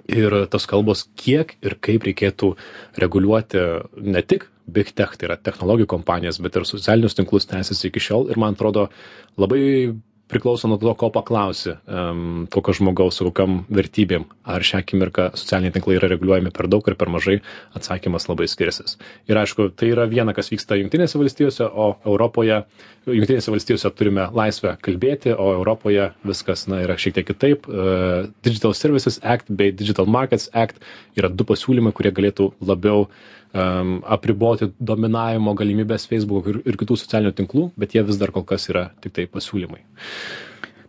ir 0.08 0.48
tos 0.52 0.66
kalbos 0.66 1.06
kiek 1.16 1.56
ir 1.62 1.76
kaip 1.80 2.04
reikėtų 2.04 2.56
reguliuoti 3.00 3.60
ne 4.02 4.22
tik 4.22 4.50
big 4.68 4.92
tech 4.96 5.18
tai 5.18 5.28
yra 5.28 5.38
technologijų 5.38 5.88
kompanijas 5.92 6.40
bet 6.44 6.56
ir 6.56 6.66
socialinius 6.68 7.16
tinklus 7.18 7.48
tęsiasi 7.50 7.90
iki 7.90 8.04
šiol 8.04 8.30
ir 8.32 8.40
man 8.40 8.56
atrodo 8.56 8.90
labai 9.38 9.94
priklauso 10.32 10.68
nuo 10.68 10.78
to 10.82 10.94
ko 10.98 11.10
paklausi 11.14 11.76
em, 11.88 12.46
kokio 12.52 12.74
žmogaus 12.80 13.20
su 13.20 13.28
kokiom 13.28 13.64
vertybėm. 13.74 14.26
Ar 14.44 14.64
šią 14.66 14.82
akimirką 14.84 15.30
socialiniai 15.40 15.74
tinklai 15.76 15.98
yra 16.00 16.10
reguliuojami 16.12 16.52
per 16.56 16.70
daug 16.72 16.88
ar 16.90 16.96
per 17.00 17.12
mažai 17.12 17.38
atsakymas 17.78 18.28
labai 18.30 18.48
skirsis. 18.52 18.98
Ir 19.30 19.40
aišku 19.40 19.70
tai 19.78 19.92
yra 19.94 20.08
viena 20.10 20.36
kas 20.36 20.52
vyksta 20.52 20.80
jungtinėse 20.80 21.20
valstijose 21.20 21.68
o 21.68 21.94
europoje 22.06 22.64
jungtinėse 23.08 23.52
valstijose 23.52 23.92
turime 23.98 24.30
laisvę 24.36 24.78
kalbėti 24.84 25.36
o 25.36 25.52
europoje 25.58 26.10
viskas 26.24 26.68
na 26.72 26.82
yra 26.86 26.98
šiek 27.00 27.20
tiek 27.20 27.28
kitaip. 27.28 27.68
E, 27.68 28.28
digital 28.48 28.76
services 28.78 29.20
act 29.22 29.52
bei 29.52 29.76
digital 29.76 30.08
markets 30.08 30.50
act 30.54 30.80
yra 31.20 31.30
du 31.30 31.48
pasiūlymai 31.48 31.94
kurie 31.96 32.14
galėtų 32.16 32.54
labiau 32.64 33.10
um, 33.54 33.98
apriboti 34.06 34.70
dominavimo 34.80 35.54
galimybės 35.58 36.08
Facebook 36.10 36.50
ir, 36.52 36.62
ir 36.68 36.80
kitų 36.80 36.98
socialinių 37.00 37.36
tinklų, 37.38 37.68
bet 37.80 37.96
jie 37.96 38.04
vis 38.06 38.20
dar 38.22 38.34
kol 38.36 38.46
kas 38.48 38.70
yra 38.72 38.90
tik 39.04 39.16
tai 39.18 39.28
pasiūlymai. 39.30 39.84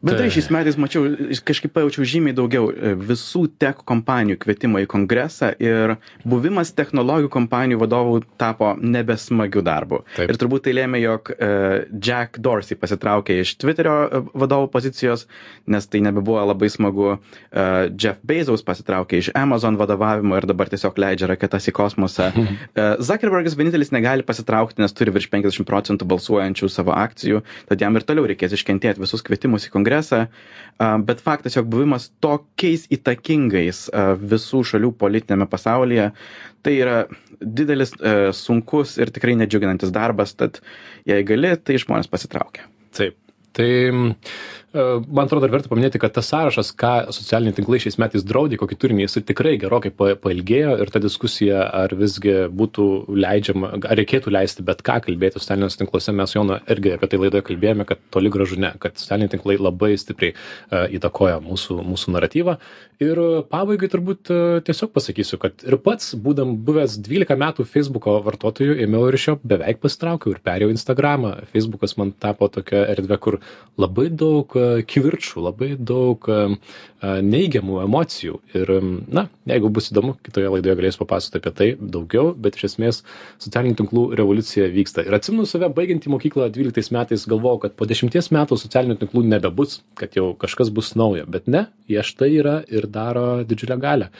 Bendrai 0.04 0.28
šiais 0.32 0.50
metais 0.52 0.76
mačiau, 0.76 1.06
kažkaip 1.48 1.72
pajaučiau 1.72 2.04
žymiai 2.08 2.36
daugiau 2.36 2.68
e, 2.68 2.92
visų 2.98 3.46
tech 3.60 3.80
kompanijų 3.88 4.36
kvietimą 4.42 4.82
į 4.84 4.88
kongresą 4.92 5.52
ir 5.62 5.94
buvimas 6.28 6.74
technologijų 6.76 7.30
kompanijų 7.32 7.80
vadovų 7.80 8.18
tapo 8.40 8.74
nebesmagių 8.80 9.62
darbų. 9.64 10.02
Taip. 10.18 10.28
Ir 10.28 10.40
turbūt 10.40 10.66
tai 10.66 10.74
lėmė, 10.76 11.00
jog 11.00 11.30
e, 11.32 11.48
Jack 12.04 12.36
Dorsey 12.44 12.76
pasitraukė 12.80 13.38
iš 13.40 13.54
Twitterio 13.62 13.94
e, 14.04 14.20
vadovo 14.44 14.68
pozicijos, 14.74 15.24
nes 15.72 15.88
tai 15.88 16.02
nebebuvo 16.04 16.44
labai 16.52 16.68
smagu. 16.72 17.14
Jeff 17.54 18.20
Bezos 18.26 18.64
pasitraukė 18.66 19.18
iš 19.20 19.30
Amazon 19.38 19.78
vadovavimo 19.78 20.36
ir 20.36 20.46
dabar 20.48 20.68
tiesiog 20.70 20.96
leidžia 21.00 21.28
raketas 21.30 21.68
į 21.70 21.74
kosmosą. 21.76 22.30
Zuckerbergas 23.08 23.56
vienintelis 23.56 23.92
negali 23.94 24.26
pasitraukti, 24.26 24.82
nes 24.82 24.94
turi 24.96 25.14
virš 25.14 25.30
50 25.32 25.68
procentų 25.68 26.08
balsuojančių 26.10 26.70
savo 26.72 26.94
akcijų, 26.96 27.44
tad 27.70 27.84
jam 27.84 27.96
ir 27.96 28.06
toliau 28.06 28.26
reikės 28.28 28.56
iškentėti 28.58 29.02
visus 29.02 29.24
kvietimus 29.24 29.68
į 29.68 29.74
kongresą. 29.76 29.93
A, 29.94 30.26
Bet 31.06 31.20
faktas, 31.22 31.54
jog 31.54 31.68
buvimas 31.70 32.08
tokiais 32.18 32.88
įtakingais 32.92 33.84
visų 34.18 34.64
šalių 34.66 34.90
politinėme 34.98 35.46
pasaulyje, 35.46 36.08
tai 36.66 36.72
yra 36.80 36.96
didelis, 37.38 37.92
sunkus 38.34 38.96
ir 38.98 39.12
tikrai 39.14 39.36
nedžiuginantis 39.38 39.92
darbas, 39.94 40.34
tad 40.34 40.58
jei 41.06 41.22
gali, 41.26 41.52
tai 41.62 41.78
žmonės 41.78 42.10
pasitraukia. 42.10 42.66
Taip. 42.96 43.14
Tai 43.54 43.70
man 44.74 45.28
atrodo, 45.28 45.44
dar 45.44 45.52
verta 45.54 45.70
paminėti, 45.70 46.00
kad 46.02 46.14
tas 46.16 46.26
sąrašas, 46.32 46.72
ką 46.78 46.92
socialiniai 47.14 47.54
tinklai 47.54 47.78
šiais 47.82 47.98
metais 48.02 48.24
draudė, 48.26 48.58
kokį 48.58 48.78
turinį, 48.82 49.04
jis 49.06 49.20
tikrai 49.28 49.54
gerokai 49.62 49.92
pa- 49.94 50.14
pailgėjo 50.18 50.74
ir 50.82 50.90
ta 50.90 51.02
diskusija, 51.02 51.62
ar 51.84 51.94
visgi 51.94 52.34
būtų 52.50 52.86
leidžiama, 53.14 53.70
ar 53.78 54.00
reikėtų 54.00 54.32
leisti 54.34 54.64
bet 54.66 54.82
ką 54.86 54.98
kalbėti 55.06 55.38
socialiniuose 55.38 55.78
tinkluose, 55.78 56.14
mes 56.16 56.34
Jono 56.34 56.58
irgi 56.70 56.94
apie 56.96 57.10
tai 57.10 57.20
laidoje 57.22 57.44
kalbėjome, 57.46 57.86
kad 57.86 58.02
toli 58.14 58.32
gražu 58.34 58.58
ne, 58.58 58.72
kad 58.82 58.98
socialiniai 58.98 59.32
tinklai 59.36 59.58
labai 59.60 59.92
stipriai 60.00 60.34
uh, 60.34 60.88
įtakoja 60.98 61.38
mūsų, 61.44 61.78
mūsų 61.86 62.16
naratyvą. 62.16 62.58
Ir 63.02 63.18
e, 63.18 63.40
pabaigai 63.50 63.88
turbūt 63.90 64.30
uh, 64.30 64.42
tiesiog 64.64 64.92
pasakysiu, 64.94 65.38
kad 65.42 65.64
ir 65.66 65.74
pats, 65.82 66.12
būdam 66.14 66.52
buvęs 66.66 66.94
12 67.02 67.34
metų 67.40 67.66
Facebooko 67.66 68.20
vartotojų, 68.22 68.76
ėmiau 68.84 69.08
ir 69.08 69.18
iš 69.18 69.26
jo 69.28 69.34
beveik 69.42 69.80
pasitraukiau 69.82 70.34
ir 70.34 70.42
perėjau 70.46 70.70
Instagramą. 70.70 71.32
Facebookas 71.50 71.96
man 71.98 72.12
tapo 72.22 72.46
tokia 72.54 72.84
erdvė, 72.94 73.18
kur 73.18 73.40
labai 73.80 74.06
daug 74.14 74.54
e, 74.54 74.63
kivirčų, 74.90 75.42
labai 75.44 75.70
daug 75.78 76.28
neigiamų 77.04 77.80
emocijų. 77.84 78.38
Ir, 78.56 78.70
na, 79.12 79.26
jeigu 79.48 79.70
bus 79.74 79.90
įdomu, 79.92 80.14
kitoje 80.24 80.52
laidoje 80.52 80.76
galėsiu 80.78 81.02
papasakoti 81.02 81.40
apie 81.40 81.52
tai 81.58 81.68
daugiau, 81.78 82.32
bet 82.36 82.56
iš 82.58 82.68
esmės 82.70 83.02
socialinių 83.42 83.78
tinklų 83.80 84.04
revoliucija 84.20 84.70
vyksta. 84.72 85.04
Ir 85.04 85.18
atsimenu 85.18 85.46
save 85.48 85.68
baigiant 85.76 86.06
į 86.06 86.14
mokyklą 86.14 86.48
12 86.54 86.94
metais, 86.96 87.26
galvojau, 87.30 87.64
kad 87.66 87.76
po 87.76 87.88
10 87.90 88.32
metų 88.38 88.58
socialinių 88.60 88.98
tinklų 89.02 89.26
nebebus, 89.34 89.82
kad 89.98 90.16
jau 90.16 90.32
kažkas 90.40 90.72
bus 90.74 90.94
naujo. 90.98 91.26
Bet 91.28 91.50
ne, 91.50 91.66
jie 91.90 92.04
štai 92.06 92.32
yra 92.38 92.56
ir 92.72 92.88
daro 92.90 93.44
didžiulę 93.44 93.78
galę. 93.82 94.10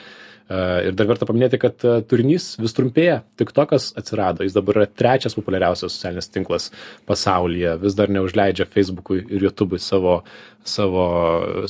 E, 0.49 0.57
Ir 0.89 0.93
dar 0.93 1.07
verta 1.09 1.25
paminėti, 1.25 1.57
kad 1.61 1.81
e, 1.81 1.95
turinys 2.05 2.51
vis 2.61 2.75
trumpėja. 2.77 3.21
TikTokas 3.41 3.91
atsirado, 3.97 4.45
jis 4.45 4.53
dabar 4.53 4.81
yra 4.83 4.87
trečias 4.89 5.33
populiariausias 5.37 5.95
socialinis 5.95 6.29
tinklas 6.29 6.67
pasaulyje, 7.09 7.77
vis 7.81 7.97
dar 7.97 8.13
neužleidžia 8.13 8.67
Facebook'ui 8.69 9.23
ir 9.25 9.47
YouTube'ui 9.47 9.81
savo, 9.81 10.19
savo, 10.61 11.07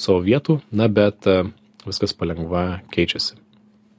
savo 0.01 0.19
vietų, 0.25 0.59
na 0.75 0.89
bet 0.91 1.27
e, 1.31 1.43
viskas 1.87 2.11
palengva 2.17 2.81
keičiasi. 2.91 3.37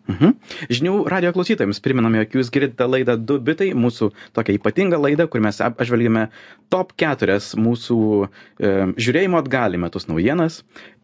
Mhm. 0.06 0.34
Žinių 0.70 0.92
radio 1.10 1.32
klausytojams 1.34 1.80
priminame, 1.82 2.20
jog 2.20 2.36
jūs 2.38 2.50
girdite 2.54 2.86
laidą 2.86 3.16
2 3.18 3.40
bitai, 3.42 3.72
mūsų 3.74 4.12
tokią 4.36 4.54
ypatingą 4.60 5.00
laidą, 5.02 5.26
kur 5.26 5.42
mes 5.42 5.58
ap- 5.64 5.80
apžvelgime 5.82 6.28
top 6.70 6.92
4 7.00 7.40
mūsų 7.58 7.98
e, 8.22 8.70
žiūrėjimo 9.02 9.40
atgali 9.40 9.80
metus 9.82 10.06
naujienas. 10.06 10.60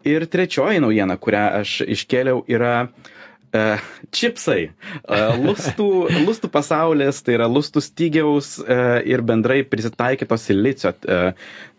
Ir 0.07 0.29
trečioji 0.31 0.85
naujiena, 0.85 1.17
kurią 1.19 1.43
aš 1.63 1.81
iškėliau, 1.97 2.45
yra 2.51 2.75
e, 2.85 3.21
čipsai. 4.13 4.61
E, 4.69 5.23
lustų, 5.43 5.89
lustų 6.27 6.51
pasaulis, 6.53 7.23
tai 7.25 7.37
yra 7.37 7.49
lustų 7.51 7.83
stygiaus 7.85 8.55
e, 8.63 8.79
ir 9.13 9.25
bendrai 9.29 9.63
prisitaikyto 9.69 10.39
silicio 10.41 10.95
e, 11.05 11.21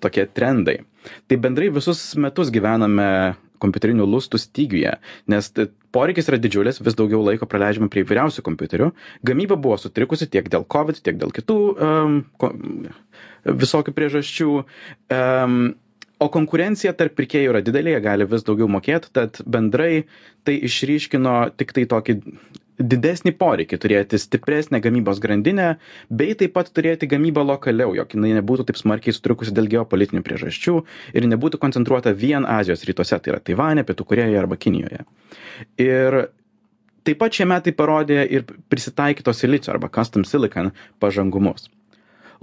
tokie 0.03 0.27
trendai. 0.29 0.81
Tai 1.27 1.39
bendrai 1.41 1.71
visus 1.73 2.13
metus 2.19 2.53
gyvename 2.53 3.07
kompiuterinių 3.63 4.05
lustų 4.09 4.39
stygiuje, 4.43 4.91
nes 5.31 5.47
poreikis 5.95 6.27
yra 6.27 6.39
didžiulis, 6.41 6.81
vis 6.83 6.97
daugiau 6.99 7.21
laiko 7.23 7.47
praleidžiame 7.47 7.87
prie 7.91 8.03
įvairiausių 8.03 8.43
kompiuterių. 8.43 8.89
Gamyba 9.23 9.55
buvo 9.55 9.77
sutrikusi 9.79 10.27
tiek 10.31 10.49
dėl 10.51 10.65
COVID, 10.67 10.99
tiek 11.05 11.19
dėl 11.21 11.31
kitų 11.35 11.57
um, 11.71 12.17
visokių 13.47 13.95
priežasčių. 13.95 14.49
Um, 15.15 15.61
o 16.23 16.31
konkurencija 16.31 16.93
tarp 16.97 17.17
pirkėjų 17.19 17.53
yra 17.53 17.61
didelė, 17.65 17.97
jie 17.97 18.03
gali 18.03 18.27
vis 18.29 18.45
daugiau 18.47 18.69
mokėti, 18.71 19.11
tad 19.15 19.41
bendrai 19.45 20.05
tai 20.47 20.57
išryškino 20.69 21.37
tik 21.59 21.75
tai 21.75 21.87
tokį 21.91 22.19
didesnį 22.81 23.33
poreikį 23.37 23.77
turėti 23.79 24.17
stipresnę 24.19 24.79
gamybos 24.83 25.19
grandinę, 25.23 25.75
bei 26.09 26.33
taip 26.37 26.55
pat 26.55 26.71
turėti 26.73 27.09
gamybą 27.09 27.43
lokaliau, 27.45 27.93
jog 27.97 28.15
jinai 28.15 28.33
nebūtų 28.39 28.67
taip 28.69 28.79
smarkiai 28.79 29.13
sutrikusi 29.13 29.53
dėl 29.55 29.69
geopolitinių 29.71 30.23
priežasčių 30.25 30.79
ir 31.13 31.27
nebūtų 31.29 31.61
koncentruota 31.61 32.15
vien 32.17 32.47
Azijos 32.49 32.85
rytuose, 32.89 33.19
tai 33.19 33.35
yra 33.35 33.43
Taivane, 33.43 33.85
Pietų 33.85 34.07
Korejoje 34.09 34.41
arba 34.41 34.57
Kinijoje. 34.57 35.05
Ir 35.81 36.19
taip 37.05 37.21
pat 37.21 37.37
šie 37.37 37.47
metai 37.49 37.75
parodė 37.77 38.23
ir 38.25 38.47
prisitaikyto 38.73 39.35
silicio 39.37 39.73
arba 39.75 39.91
custom 39.93 40.25
silicon 40.25 40.73
pažangumus. 41.03 41.69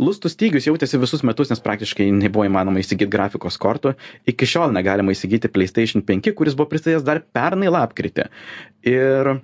Lustų 0.00 0.30
stygius 0.32 0.64
jautėsi 0.64 1.00
visus 1.00 1.24
metus, 1.26 1.50
nes 1.52 1.60
praktiškai 1.60 2.06
nebuvo 2.16 2.46
įmanoma 2.48 2.80
įsigyti 2.80 3.10
grafikos 3.12 3.58
kortų. 3.60 3.94
Iki 4.30 4.48
šiol 4.48 4.72
negalima 4.72 5.12
įsigyti 5.12 5.50
PlayStation 5.52 6.04
5, 6.06 6.32
kuris 6.38 6.56
buvo 6.56 6.70
pristatęs 6.70 7.04
dar 7.04 7.20
pernai 7.36 7.68
lapkritį. 7.72 8.30
Ir 8.88 9.34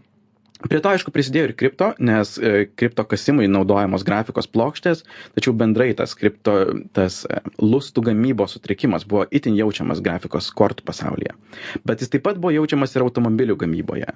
Prie 0.57 0.79
to, 0.81 0.89
aišku, 0.89 1.13
prisidėjo 1.13 1.51
ir 1.51 1.53
kripto, 1.53 1.91
nes 2.01 2.31
e, 2.41 2.65
kripto 2.81 3.05
kasimui 3.05 3.45
naudojamos 3.51 4.01
grafikos 4.09 4.47
plokštės, 4.49 5.03
tačiau 5.37 5.53
bendrai 5.53 5.91
tas 5.97 6.15
kripto, 6.17 6.55
tas 6.97 7.19
e, 7.29 7.43
lustų 7.61 8.07
gamybos 8.07 8.55
sutrikimas 8.57 9.05
buvo 9.05 9.27
itin 9.29 9.53
jaučiamas 9.59 10.01
grafikos 10.01 10.49
kortų 10.57 10.87
pasaulyje. 10.89 11.35
Bet 11.85 12.01
jis 12.01 12.15
taip 12.15 12.25
pat 12.25 12.41
buvo 12.41 12.55
jaučiamas 12.55 12.97
ir 12.97 13.05
automobilių 13.05 13.59
gamyboje. 13.61 14.15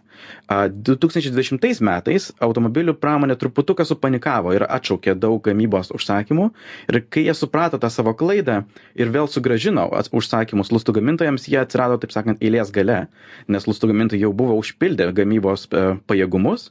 A, 0.49 0.63
2020 0.73 1.85
metais 1.85 2.31
automobilių 2.41 2.97
pramonė 2.97 3.37
truputuką 3.37 3.85
supanikavo 3.85 4.57
ir 4.57 4.65
atšaukė 4.65 5.19
daug 5.21 5.43
gamybos 5.45 5.93
užsakymų 5.93 6.49
ir 6.89 7.03
kai 7.13 7.27
jie 7.27 7.37
suprato 7.37 7.77
tą 7.77 7.93
savo 7.93 8.17
klaidą 8.17 8.63
ir 8.97 9.13
vėl 9.13 9.29
sugražino 9.29 9.91
užsakymus 9.93 10.73
lustų 10.73 10.97
gamintojams, 11.03 11.51
jie 11.53 11.61
atsirado, 11.61 12.01
taip 12.01 12.17
sakant, 12.17 12.41
eilės 12.41 12.73
gale, 12.73 13.03
nes 13.45 13.69
lustų 13.69 13.93
gamintojai 13.93 14.25
jau 14.25 14.33
buvo 14.37 14.57
užpildę 14.57 15.11
gamybos 15.21 15.69
e, 15.69 15.85
pajėgumus 16.31 16.71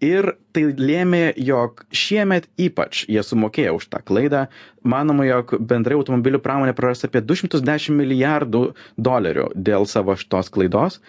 ir 0.00 0.36
tai 0.54 0.74
lėmė, 0.78 1.34
jog 1.36 1.84
šiemet 1.90 2.48
ypač 2.58 3.04
jie 3.08 3.22
sumokėjo 3.22 3.76
už 3.78 3.88
tą 3.90 4.00
klaidą. 4.02 4.48
Manoma, 4.82 5.24
jog 5.26 5.56
bendrai 5.58 5.96
automobilių 5.98 6.40
pramonė 6.40 6.74
praras 6.74 7.04
apie 7.04 7.20
210 7.20 7.94
milijardų 7.98 8.74
dolerių 8.96 9.50
dėl 9.54 9.86
savo 9.86 10.14
šitos 10.16 10.50
klaidos. 10.50 11.00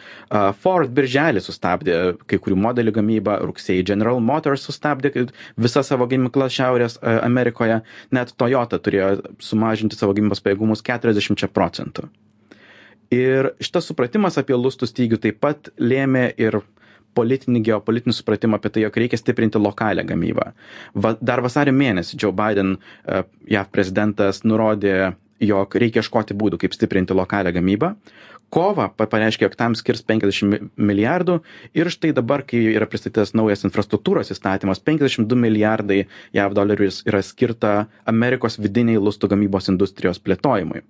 Ford 0.61 0.89
birželį 0.89 1.41
sustabdė 1.41 2.17
kai 2.27 2.39
kurių 2.39 2.57
modelių 2.57 2.95
gamybą, 2.97 3.39
rugsėjai 3.45 3.85
General 3.85 4.19
Motors 4.19 4.65
sustabdė 4.65 5.29
visas 5.57 5.87
savo 5.87 6.07
gamyklas 6.09 6.53
Šiaurės 6.53 6.99
Amerikoje, 7.01 7.81
net 8.11 8.33
Toyota 8.37 8.79
turėjo 8.79 9.35
sumažinti 9.39 9.97
savo 9.97 10.17
gamybos 10.17 10.41
pajėgumus 10.41 10.83
40 10.85 11.47
procentų. 11.53 12.09
Ir 13.09 13.55
šitas 13.57 13.87
supratimas 13.89 14.37
apie 14.37 14.53
lustų 14.53 14.85
stygių 14.89 15.17
taip 15.21 15.39
pat 15.41 15.71
lėmė 15.81 16.27
ir 16.37 16.59
politinį, 17.19 17.63
geopolitinį 17.69 18.15
supratimą 18.15 18.59
apie 18.59 18.73
tai, 18.73 18.87
jog 18.87 18.99
reikia 19.03 19.19
stiprinti 19.19 19.61
lokalią 19.61 20.07
gamybą. 20.09 20.51
Va, 20.95 21.15
dar 21.21 21.43
vasario 21.45 21.75
mėnesį 21.75 22.19
Joe 22.23 22.35
Biden, 22.35 22.77
e, 23.05 23.23
JAV 23.55 23.71
prezidentas, 23.75 24.43
nurodė, 24.47 25.13
jog 25.43 25.75
reikia 25.79 26.03
ieškoti 26.03 26.35
būdų, 26.37 26.59
kaip 26.63 26.75
stiprinti 26.75 27.15
lokalią 27.15 27.55
gamybą. 27.55 27.95
kovą 28.49 28.87
pa 28.97 29.05
pareiškė 29.05 29.45
jog 29.45 29.55
tam 29.57 29.75
skirs 29.77 30.01
penkiasdešim 30.09 30.49
mi 30.49 30.59
milijardų 30.89 31.35
ir 31.77 31.89
štai 31.93 32.09
dabar 32.17 32.41
kai 32.49 32.63
yra 32.71 32.87
pristatytas 32.89 33.35
naujas 33.37 33.61
infrastruktūros 33.67 34.33
įstatymas 34.33 34.81
penkiasdešim 34.81 35.27
du 35.29 35.37
milijardai 35.37 35.99
jav 36.33 36.55
dolerių 36.57 36.89
yra 37.05 37.21
skirta 37.21 37.73
amerikos 38.09 38.57
vidinei 38.57 38.97
lustų 38.97 39.29
gamybos 39.35 39.69
industrijos 39.69 40.17
plėtojimui 40.25 40.81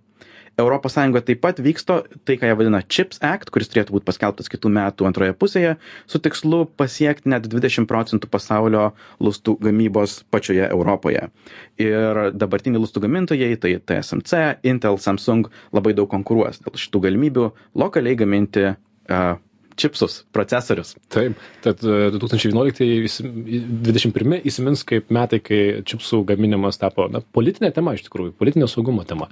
europos 0.58 0.96
sąjungoj 0.98 1.24
taip 1.28 1.42
pat 1.44 1.60
vyksta 1.64 2.02
tai 2.26 2.38
ką 2.40 2.50
jie 2.50 2.58
vadina 2.60 2.82
čips 2.82 3.22
act 3.26 3.52
kuris 3.54 3.70
turėtų 3.72 3.96
būt 3.98 4.08
paskelbtas 4.08 4.52
kitų 4.52 4.72
metų 4.76 5.08
antroje 5.10 5.36
pusėje 5.38 5.76
su 6.10 6.22
tikslu 6.24 6.66
pasiekt 6.80 7.28
net 7.30 7.48
dvidešim 7.50 7.88
procentų 7.90 8.30
pasaulio 8.32 8.90
lustų 9.20 9.58
gamybos 9.64 10.24
pačioje 10.32 10.68
europoje. 10.70 11.28
Ir 11.80 12.22
dabartiniai 12.36 12.82
lustų 12.82 13.06
gamintojai 13.08 13.56
tai 13.62 13.76
tsmc 13.80 14.64
intel 14.64 15.00
samsung 15.02 15.52
labai 15.76 15.96
daug 15.98 16.10
konkuruos 16.12 16.62
dėl 16.64 16.80
šitų 16.80 17.06
galimybių 17.08 17.52
lokaliai 17.80 18.20
gaminti 18.20 18.74
a 19.10 19.38
čipsus 19.80 20.20
procesorius. 20.36 20.96
Taip 21.12 21.40
tad 21.64 21.82
du 21.82 22.20
tūkstančiai 22.20 22.52
vienuoliktieji 22.52 23.00
įsim 23.08 23.32
dvidešim 23.86 24.14
pirmi 24.16 24.40
įsimins 24.50 24.84
kaip 24.88 25.12
metai 25.14 25.40
kai 25.44 25.60
čipsų 25.88 26.22
gaminimas 26.30 26.80
tapo 26.82 27.08
na 27.12 27.22
politine 27.36 27.72
tema 27.76 27.96
iš 27.96 28.06
tikrųjų 28.08 28.34
politinio 28.40 28.68
saugumo 28.72 29.06
tema. 29.08 29.30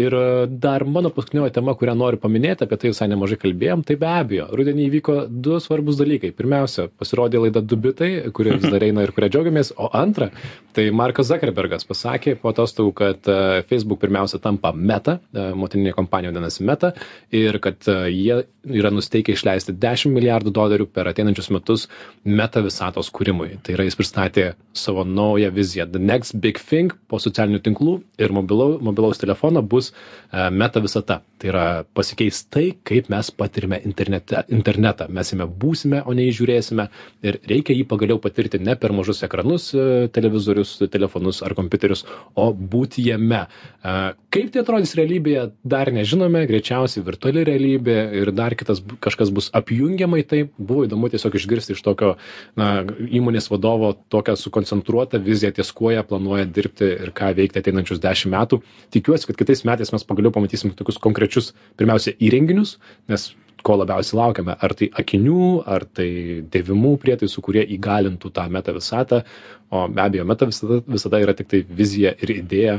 Ir 0.00 0.14
dar 0.48 0.84
mano 0.88 1.10
paskutinioji 1.14 1.54
tema 1.56 1.74
kurią 1.78 1.96
noriu 1.98 2.20
paminėti 2.22 2.66
apie 2.66 2.78
tai 2.80 2.92
visai 2.92 3.08
nemažai 3.12 3.40
kalbėjom 3.42 3.84
tai 3.86 3.98
be 4.00 4.10
abejo 4.10 4.48
rudenį 4.56 4.86
įvyko 4.90 5.18
du 5.30 5.60
svarbūs 5.62 5.98
dalykai. 6.00 6.32
Pirmiausia 6.36 6.88
pasirodė 6.92 7.42
laida 7.46 7.62
du 7.64 7.78
bitai 7.80 8.10
kuri 8.36 8.56
vis 8.56 8.68
dar 8.70 8.84
eina 8.86 9.04
ir 9.06 9.14
kuria 9.16 9.30
džiaugiamės 9.32 9.72
o 9.76 9.90
antra 9.96 10.30
tai 10.76 10.88
markas 10.94 11.30
zakerbergas 11.30 11.86
pasakė 11.88 12.36
po 12.40 12.52
atostogų 12.52 12.92
kad 12.96 13.30
facebook 13.70 14.02
pirmiausia 14.02 14.40
tampa 14.42 14.72
meta 14.76 15.18
motininė 15.32 15.94
kompanija 15.96 16.32
vadinasi 16.32 16.66
meta 16.68 16.92
ir 17.34 17.60
kad 17.64 17.88
jie 18.12 18.42
yra 18.66 18.90
nusiteikę 18.94 19.34
išleisti 19.36 19.74
dešim 19.80 20.14
milijardų 20.16 20.52
dolerių 20.54 20.86
per 20.90 21.10
ateinančius 21.10 21.50
metus 21.54 21.86
meta 22.24 22.62
visatos 22.64 23.10
kūrimui. 23.14 23.60
Tai 23.62 23.76
yra 23.76 23.86
jis 23.86 23.98
pristatė 23.98 24.46
savo 24.76 25.04
naują 25.06 25.52
viziją. 25.54 25.86
The 25.92 26.02
next 26.02 26.36
big 26.42 26.58
thing 26.58 26.94
po 27.08 27.20
socialinių 27.22 27.62
tinklų 27.64 27.96
ir 28.18 28.34
mobilau 28.34 28.80
mobilaus 28.82 29.20
telefono 29.22 29.62
bus 29.62 29.92
meta 30.32 30.82
visata. 30.82 31.20
Tai 31.36 31.50
yra 31.52 31.66
pasikeis 31.94 32.42
tai 32.50 32.70
kaip 32.86 33.10
mes 33.12 33.30
patiriame 33.30 33.80
internete 33.84 34.42
internetą. 34.52 35.08
Mes 35.12 35.32
jame 35.32 35.46
būsime 35.46 36.02
o 36.04 36.14
ne 36.16 36.26
jį 36.26 36.36
žiūrėsime. 36.40 36.88
Ir 37.26 37.40
reikia 37.48 37.76
jį 37.76 37.86
pagaliau 37.88 38.20
patirti 38.22 38.60
ne 38.62 38.76
per 38.80 38.94
mažus 38.96 39.22
ekranus 39.26 39.70
televizorius 40.16 40.76
telefonus 40.92 41.42
ar 41.46 41.54
kompiuterius 41.58 42.04
o 42.34 42.50
būti 42.52 43.04
jame. 43.06 43.44
Kaip 43.82 44.52
tai 44.52 44.62
atrodys 44.62 44.96
realybėje 44.98 45.50
dar 45.64 45.92
nežinome. 45.94 46.44
Greičiausiai 46.50 47.04
virtuali 47.06 47.44
realybė 47.46 47.98
ir 48.20 48.32
dar 48.36 48.55
kitas 48.58 48.82
kažkas 49.04 49.32
bus 49.34 49.48
apjungiama 49.56 50.20
į 50.22 50.26
tai 50.30 50.40
buvo 50.56 50.86
įdomu 50.86 51.10
tiesiog 51.12 51.38
išgirsti 51.38 51.76
iš 51.76 51.82
tokio 51.86 52.14
na 52.58 52.84
įmonės 53.06 53.50
vadovo 53.52 53.94
tokią 54.12 54.36
sukoncentruotą 54.40 55.20
viziją 55.22 55.52
ties 55.56 55.72
kuo 55.76 55.92
jie 55.94 56.02
planuoja 56.06 56.46
dirbti 56.48 56.90
ir 57.06 57.14
ką 57.16 57.32
veikti 57.38 57.62
ateinančius 57.62 58.02
dešim 58.02 58.34
metų. 58.34 58.60
Tikiuosi 58.94 59.30
kad 59.30 59.40
kitais 59.40 59.64
metais 59.68 59.92
mes 59.94 60.06
pagaliau 60.06 60.34
pamatysim 60.34 60.74
tokius 60.76 61.00
konkrečius 61.02 61.52
pirmiausia 61.78 62.16
įrenginius 62.18 62.78
nes 63.10 63.30
ko 63.66 63.76
labiausiai 63.80 64.18
laukiame 64.20 64.56
ar 64.62 64.74
tai 64.78 64.88
akinių 65.02 65.46
ar 65.76 65.86
tai 65.98 66.08
dėvimų 66.52 66.96
prietaisų 67.02 67.42
kurie 67.44 67.64
įgalintų 67.76 68.30
tą 68.36 68.46
meta 68.52 68.74
visatą 68.76 69.22
o 69.70 69.86
be 69.88 70.04
abejo 70.04 70.26
meta 70.28 70.48
visata 70.50 70.82
visata 70.86 71.22
yra 71.24 71.34
tiktai 71.36 71.64
vizija 71.80 72.14
ir 72.22 72.34
idėja 72.36 72.76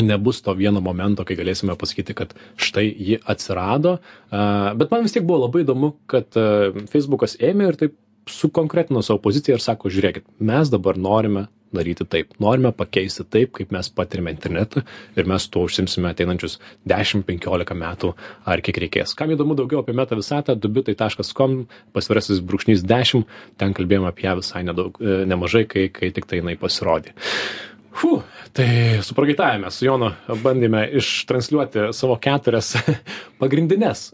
nebus 0.00 0.40
to 0.42 0.54
vieno 0.56 0.80
momento 0.80 1.24
kai 1.28 1.36
galėsime 1.36 1.76
pasakyti 1.76 2.16
kad 2.16 2.34
štai 2.56 2.86
ji 2.88 3.18
atsirado. 3.28 3.98
Bet 4.30 4.92
man 4.92 5.04
vis 5.04 5.16
tiek 5.16 5.26
buvo 5.26 5.44
labai 5.46 5.66
įdomu 5.66 5.94
kad 6.10 6.32
feisbukas 6.92 7.36
ėmė 7.40 7.72
ir 7.72 7.80
taip 7.80 7.98
sukonkretino 8.30 9.02
savo 9.02 9.20
poziciją 9.22 9.58
ir 9.58 9.64
sako 9.64 9.90
žiūrėkit 9.92 10.28
mes 10.40 10.70
dabar 10.70 10.96
norime 10.96 11.48
daryti 11.72 12.04
taip. 12.04 12.34
Norime 12.40 12.72
pakeisti 12.76 13.24
taip 13.32 13.54
kaip 13.56 13.72
mes 13.72 13.88
patiriame 13.96 14.34
internetą 14.34 14.82
ir 15.16 15.28
mes 15.28 15.46
tuo 15.48 15.64
užsiimsime 15.66 16.10
ateinančius 16.12 16.58
dešim 16.88 17.24
penkiolika 17.26 17.74
metų 17.78 18.12
ar 18.44 18.62
kiek 18.64 18.80
reikės. 18.84 19.16
Kam 19.16 19.32
įdomu 19.32 19.56
daugiau 19.58 19.80
apie 19.82 19.96
meta 19.96 20.18
visatą 20.18 20.56
du 20.58 20.68
bitai 20.72 20.94
taškas 20.98 21.32
kom 21.36 21.62
pasvirasis 21.96 22.42
brūkšnys 22.44 22.84
dešim 22.84 23.24
ten 23.60 23.72
kalbėjom 23.76 24.08
apie 24.10 24.28
ją 24.28 24.36
visai 24.42 24.64
nedaug 24.68 25.00
nemažai 25.00 25.64
kai 25.64 25.88
kai 25.92 26.12
tiktai 26.12 26.42
jinai 26.42 26.58
pasirodė 26.60 27.16
fu 27.92 28.22
tai 28.52 28.98
suprakaitavę 29.02 29.58
mes 29.64 29.78
su 29.78 29.86
jonu 29.86 30.10
bandėme 30.44 30.84
ištransliuoti 31.00 31.90
savo 31.96 32.16
keturias 32.20 32.74
pagrindines 33.42 34.08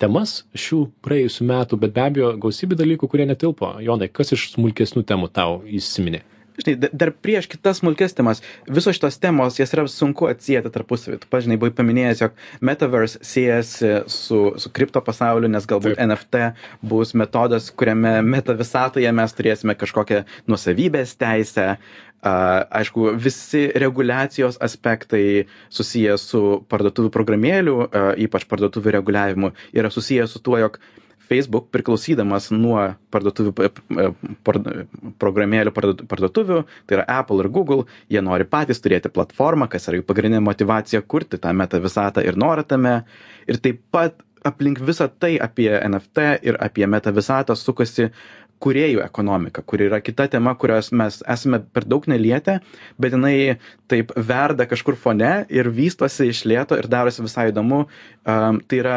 temas 0.00 0.42
šių 0.56 0.82
praėjusių 1.04 1.50
metų 1.52 1.80
bet 1.84 1.94
be 1.96 2.06
abejo 2.06 2.32
gausybė 2.40 2.78
dalykų 2.82 3.10
kurie 3.10 3.28
netilpo. 3.28 3.76
Jonai 3.84 4.10
kas 4.12 4.34
iš 4.36 4.50
smulkesnių 4.56 5.04
temų 5.08 5.32
tau 5.32 5.62
įsiminė? 5.64 6.24
Žinai 6.58 6.90
dar 6.90 7.12
prieš 7.14 7.46
kitas 7.46 7.78
smulkias 7.78 8.16
temas 8.18 8.40
visos 8.66 8.96
šitos 8.96 9.18
temos 9.22 9.60
jas 9.60 9.72
yra 9.76 9.84
sunku 9.90 10.26
atsieti 10.26 10.72
tarpusavy 10.74 11.20
tu 11.22 11.28
pats 11.30 11.46
žinai 11.46 11.58
buvai 11.60 11.70
paminėjęs 11.78 12.22
jog 12.24 12.40
metaverse 12.66 13.20
siejasi 13.22 13.92
su 14.10 14.40
su 14.58 14.72
kripto 14.74 15.02
pasauliu 15.06 15.50
nes 15.52 15.68
galbūt 15.70 16.00
eft 16.02 16.38
bus 16.82 17.14
metodas 17.14 17.70
kuriame 17.70 18.16
meta 18.26 18.56
visatoje 18.58 19.12
mes 19.20 19.36
turėsime 19.38 19.78
kažkokią 19.78 20.24
nuosavybės 20.50 21.14
teisę 21.22 21.68
aišku 22.22 23.12
visi 23.14 23.68
reguliacijos 23.78 24.58
aspektai 24.64 25.46
susiję 25.70 26.16
su 26.18 26.64
parduotuvių 26.68 27.12
programėlių 27.14 27.76
ypač 28.26 28.46
parduotuvių 28.50 28.96
reguliavimu 28.98 29.52
yra 29.72 29.90
susiję 29.94 30.26
su 30.26 30.42
tuo 30.42 30.58
jog 30.58 30.80
facebook 31.28 31.68
priklausydamas 31.74 32.50
nuo 32.54 32.80
parduotuvių 33.12 33.52
par 34.46 34.58
programėlių 35.22 35.72
parduotuvių 35.76 36.60
tai 36.88 36.98
yra 36.98 37.06
apple 37.20 37.44
ir 37.44 37.50
google 37.52 37.84
jie 38.12 38.22
nori 38.24 38.46
patys 38.48 38.80
turėti 38.84 39.12
platformą 39.12 39.68
kas 39.70 39.88
yra 39.90 40.00
jų 40.00 40.06
pagrindinė 40.08 40.42
motyvacija 40.48 41.02
kurti 41.04 41.40
tą 41.42 41.52
meta 41.56 41.80
visatą 41.84 42.24
ir 42.24 42.38
norą 42.40 42.64
tame. 42.68 42.94
Ir 43.48 43.60
taip 43.64 43.82
pat 43.94 44.18
aplink 44.48 44.80
visa 44.86 45.08
tai 45.08 45.36
apie 45.42 45.70
nft 45.88 46.24
ir 46.46 46.58
apie 46.64 46.86
meta 46.86 47.12
visatą 47.14 47.56
sukasi 47.58 48.08
kūrėjų 48.62 49.02
ekonomika 49.04 49.62
kuri 49.62 49.88
yra 49.88 50.00
kita 50.04 50.28
tema 50.32 50.54
kurios 50.58 50.90
mes 50.92 51.20
esame 51.28 51.60
per 51.72 51.86
daug 51.88 52.06
nelietę 52.10 52.58
bet 52.98 53.14
jinai 53.16 53.58
taip 53.90 54.12
verda 54.16 54.66
kažkur 54.68 54.98
fone 54.98 55.32
ir 55.48 55.70
vystosi 55.72 56.28
iš 56.32 56.44
lėto 56.48 56.78
ir 56.78 56.88
darosi 56.90 57.24
visai 57.24 57.48
įdomu. 57.52 57.86
Am 58.28 58.60
tai 58.68 58.80
yra 58.82 58.96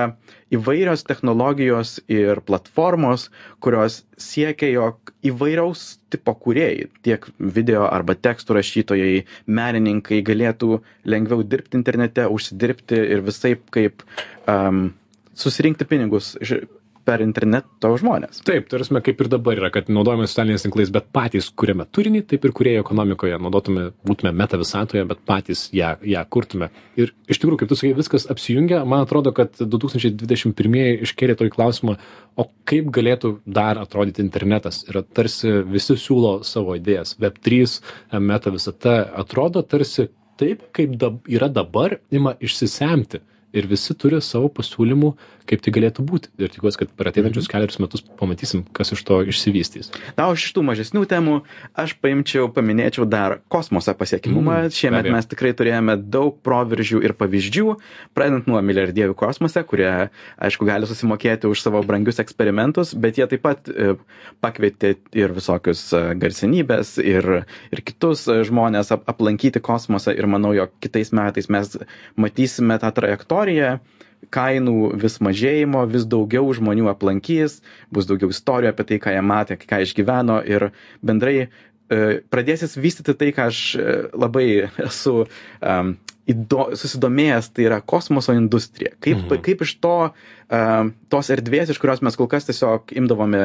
įvairios 0.52 1.06
technologijos 1.08 2.00
ir 2.12 2.42
platformos 2.48 3.30
kurios 3.64 4.02
siekia 4.20 4.72
jog 4.74 5.14
įvairaus 5.26 6.02
tipo 6.12 6.34
kūrėjai 6.36 6.90
tiek 7.06 7.28
video 7.40 7.86
arba 7.88 8.18
tekstų 8.18 8.60
rašytojai 8.60 9.24
menininkai 9.48 10.20
galėtų 10.28 10.82
lengviau 11.08 11.46
dirbti 11.48 11.80
internete 11.80 12.28
užsidirbti 12.28 13.00
ir 13.16 13.24
visaip 13.26 13.64
kaip 13.72 14.04
am 14.52 14.90
susirinkti 15.38 15.88
pinigus 15.88 16.36
iš 16.44 16.60
per 17.06 17.24
interneto 17.26 17.94
žmones 18.02 18.44
taip 18.48 18.70
ta 18.72 18.80
prasme 18.80 19.04
kaip 19.06 19.22
ir 19.22 19.32
dabar 19.32 19.60
yra 19.60 19.72
kad 19.74 19.90
naudojamės 19.92 20.34
socialiniais 20.34 20.66
tinklais 20.66 20.94
bet 20.94 21.10
patys 21.16 21.50
kuriame 21.56 21.88
turinį 21.96 22.26
taip 22.32 22.46
ir 22.48 22.56
kūrėjų 22.58 22.84
ekonomikoje 22.86 23.40
naudotume 23.42 23.90
būtume 24.08 24.34
meta 24.36 24.60
visatoje 24.62 25.04
bet 25.08 25.24
patys 25.28 25.68
ją 25.76 25.96
ją 26.02 26.24
kurtume. 26.30 26.70
Ir 27.00 27.14
iš 27.32 27.42
tikrųjų 27.42 27.62
kaip 27.62 27.72
tu 27.72 27.78
sakei 27.80 27.94
viskas 27.98 28.28
apsijungia. 28.32 28.84
Man 28.86 29.06
atrodo 29.06 29.34
kad 29.36 29.58
du 29.60 29.80
tūkstančiai 29.82 30.14
dvidešim 30.18 30.56
pirmieji 30.58 31.02
iškėlė 31.08 31.38
tokį 31.40 31.54
klausimą 31.56 31.98
o 32.40 32.48
kaip 32.70 32.92
galėtų 32.96 33.36
dar 33.46 33.82
atrodyti 33.82 34.24
internetas? 34.24 34.84
Ir 34.90 35.02
tarsi 35.16 35.62
visi 35.68 35.98
siūlo 36.00 36.40
savo 36.48 36.78
idėjas. 36.80 37.18
Web 37.22 37.42
trys 37.44 37.80
meta 38.14 38.54
visata 38.54 39.02
atrodo 39.24 39.64
tarsi 39.64 40.10
taip 40.42 40.70
kaip 40.76 40.96
dab 41.02 41.28
yra 41.30 41.52
dabar 41.52 42.00
ima 42.12 42.36
išsisemti 42.40 43.22
ir 43.54 43.68
visi 43.70 43.96
turi 43.98 44.22
savo 44.24 44.50
pasiūlymų 44.54 45.14
kaip 45.50 45.64
tai 45.64 45.74
galėtų 45.76 46.06
būti. 46.08 46.32
Ir 46.42 46.52
tikiuosi 46.54 46.80
kad 46.80 46.92
per 46.96 47.10
ateinančius 47.12 47.50
kelerius 47.52 47.80
metus 47.82 48.04
pamatysim 48.20 48.64
kas 48.76 48.94
iš 48.96 49.04
to 49.08 49.20
išsivystys. 49.28 49.92
Na 50.18 50.30
o 50.30 50.36
iš 50.38 50.46
tų 50.56 50.64
mažesnių 50.68 51.04
temų 51.10 51.40
aš 51.78 51.96
paimčiau 52.02 52.48
paminėčiau 52.54 53.08
dar 53.10 53.40
kosmoso 53.52 53.94
pasiekiamumą 53.98 54.64
šiemet 54.76 55.10
mes 55.12 55.28
tikrai 55.32 55.54
turėjome 55.58 55.98
daug 56.14 56.38
proveržių 56.46 57.02
ir 57.06 57.16
pavyzdžių 57.20 57.76
pradedant 58.16 58.48
nuo 58.52 58.62
milijardierių 58.66 59.18
kosmose 59.18 59.64
kurie 59.68 59.90
aišku 60.42 60.68
gali 60.70 60.90
susimokėti 60.90 61.50
už 61.50 61.66
savo 61.66 61.82
brangius 61.86 62.22
eksperimentus 62.24 62.94
bet 62.96 63.20
jie 63.20 63.28
taip 63.32 63.44
pat 63.44 63.72
pakvietė 64.44 64.96
ir 65.18 65.36
visokius 65.36 65.88
garsenybes 66.22 66.96
ir 67.02 67.32
ir 67.72 67.84
kitus 67.86 68.28
žmones 68.48 68.94
aplankyti 68.94 69.62
kosmosą. 69.64 70.14
Ir 70.16 70.28
manau 70.30 70.54
jog 70.56 70.74
kitais 70.84 71.12
metais 71.16 71.50
mes 71.52 71.76
matysime 72.20 72.78
tą 72.82 72.92
trajektoriją 72.96 73.41
kainų 74.32 74.94
vis 75.02 75.18
mažėjimo 75.24 75.84
vis 75.90 76.06
daugiau 76.10 76.52
žmonių 76.54 76.90
aplankys 76.92 77.60
bus 77.94 78.08
daugiau 78.10 78.32
istorijų 78.34 78.72
apie 78.74 78.88
tai 78.92 79.02
ką 79.02 79.16
jie 79.16 79.26
matė 79.26 79.58
ką 79.60 79.82
išgyveno 79.86 80.38
ir 80.48 80.70
bendrai 81.02 81.36
e, 81.42 81.50
pradėsis 82.32 82.78
vystyti 82.78 83.16
tai, 83.18 83.32
ką 83.36 83.50
aš 83.52 83.64
e, 83.76 83.98
labai 84.14 84.48
esu 84.88 85.24
um, 85.26 85.96
įdo, 86.30 86.70
susidomėjęs, 86.78 87.52
tai 87.56 87.66
yra 87.66 87.82
kosmoso 87.82 88.36
industrija. 88.38 88.94
Kaip, 89.02 89.26
mhm. 89.26 89.42
kaip 89.48 89.66
iš 89.66 89.76
to, 89.84 89.96
um, 90.54 90.94
tos 91.12 91.34
erdvės, 91.34 91.74
iš 91.74 91.82
kurios 91.82 92.04
mes 92.06 92.18
kol 92.20 92.30
kas 92.32 92.48
tiesiog 92.48 92.94
imdavome 93.02 93.44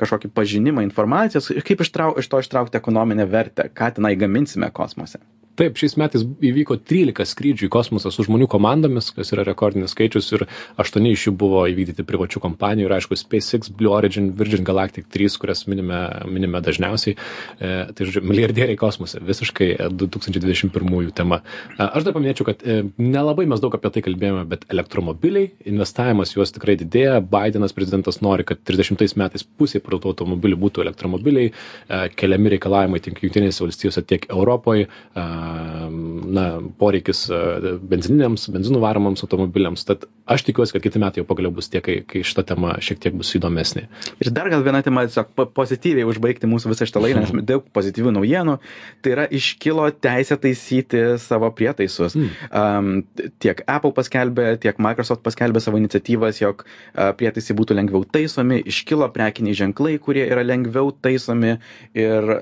kažkokį 0.00 0.32
pažinimą 0.32 0.86
informacijos, 0.86 1.50
kaip 1.66 1.84
ištrau, 1.84 2.14
iš 2.22 2.30
to 2.30 2.40
ištraukti 2.44 2.80
ekonominę 2.80 3.28
vertę, 3.28 3.68
ką 3.74 3.94
tenai 3.98 4.16
gaminsime 4.20 4.70
kosmose 4.72 5.20
taip 5.58 5.78
šiais 5.80 5.96
metais 6.00 6.24
įvyko 6.24 6.78
trylika 6.88 7.26
skrydžių 7.28 7.68
į 7.68 7.72
kosmosą 7.72 8.12
su 8.12 8.24
žmonių 8.26 8.48
komandomis 8.50 9.10
kas 9.16 9.32
yra 9.34 9.44
rekordinis 9.46 9.92
skaičius 9.94 10.30
ir 10.36 10.46
aštuoni 10.80 11.12
iš 11.14 11.26
jų 11.28 11.34
buvo 11.38 11.64
įvykdyti 11.70 12.06
privačių 12.08 12.42
kompanijų 12.42 12.88
ir 12.88 12.94
aišku 12.96 13.18
SpaceX, 13.18 13.70
Blue 13.76 13.92
Origin, 13.92 14.30
Virgin 14.38 14.64
Galactic 14.66 15.08
3, 15.12 15.36
kurias 15.40 15.64
minime, 15.70 16.00
minime 16.30 16.62
dažniausiai. 16.64 17.16
E, 17.58 17.72
tai 17.92 18.08
žodžiu, 18.08 18.24
milijardieriai 18.26 18.78
kosmose, 18.80 19.20
visiškai 19.22 19.70
2021 19.92 21.12
tema. 21.16 21.42
E, 21.76 21.84
aš 21.84 22.06
dar 22.06 22.16
paminėčiau, 22.16 22.48
kad 22.48 22.64
e, 22.64 22.80
nelabai 23.00 23.46
mes 23.50 23.62
daug 23.62 23.76
apie 23.76 23.92
tai 23.94 24.04
kalbėjome, 24.06 24.44
bet 24.50 24.66
elektromobiliai, 24.72 25.52
investavimas 25.72 26.34
juos 26.36 26.54
tikrai 26.54 26.78
didėja. 26.80 27.20
Bidenas 27.32 27.76
prezidentas 27.76 28.20
nori, 28.24 28.46
kad 28.48 28.62
30 28.68 29.16
metais 29.20 29.44
pusė 29.44 29.82
parduotų 29.84 30.12
automobilių 30.12 30.58
būtų 30.66 30.86
elektromobiliai, 30.86 31.52
e, 31.52 32.02
keliami 32.16 32.56
reikalavimai 32.56 33.02
tiek 33.04 33.20
Junktinėse 33.22 33.64
valstijose, 33.64 34.04
tiek 34.08 34.26
Europoje. 34.32 34.88
E, 34.88 35.26
na, 36.32 36.46
poreikis 36.80 37.26
benzininiams, 37.88 38.48
benzinų 38.52 38.80
varomams 38.82 39.22
automobiliams. 39.24 39.84
Tad 39.88 40.06
aš 40.30 40.44
tikiuosi, 40.46 40.74
kad 40.76 40.84
kiti 40.84 41.00
metai 41.02 41.22
jau 41.22 41.28
pagaliau 41.28 41.52
bus 41.54 41.68
tie, 41.72 41.82
kai, 41.84 41.98
kai 42.08 42.22
šita 42.26 42.44
tema 42.52 42.74
šiek 42.82 43.00
tiek 43.02 43.16
bus 43.16 43.32
įdomesnė. 43.36 43.84
Ir 44.22 44.30
dar 44.34 44.50
gal 44.52 44.64
viena 44.64 44.82
tema, 44.84 45.04
tiesiog 45.08 45.32
pozityviai 45.56 46.06
užbaigti 46.08 46.50
mūsų 46.50 46.72
visą 46.72 46.88
šitą 46.88 47.02
laidą, 47.02 47.24
nes 47.24 47.46
daug 47.48 47.66
pozityvių 47.74 48.14
naujienų. 48.18 48.56
Tai 49.02 49.14
yra 49.16 49.26
iškilo 49.34 49.88
teisė 50.02 50.38
taisyti 50.42 51.02
savo 51.22 51.50
prietaisus. 51.56 52.16
Mm. 52.18 52.30
Um, 52.50 53.28
tiek 53.42 53.64
Apple 53.66 53.92
paskelbė, 53.96 54.54
tiek 54.62 54.78
Microsoft 54.82 55.24
paskelbė 55.26 55.62
savo 55.64 55.80
iniciatyvas, 55.82 56.40
jog 56.42 56.64
uh, 56.64 57.10
prietaisai 57.18 57.56
būtų 57.58 57.76
lengviau 57.78 58.06
taisomi, 58.06 58.62
iškilo 58.70 59.10
prekiniai 59.14 59.58
ženklai, 59.58 59.96
kurie 60.02 60.24
yra 60.28 60.44
lengviau 60.46 60.92
taisomi 61.04 61.56
ir 61.98 62.32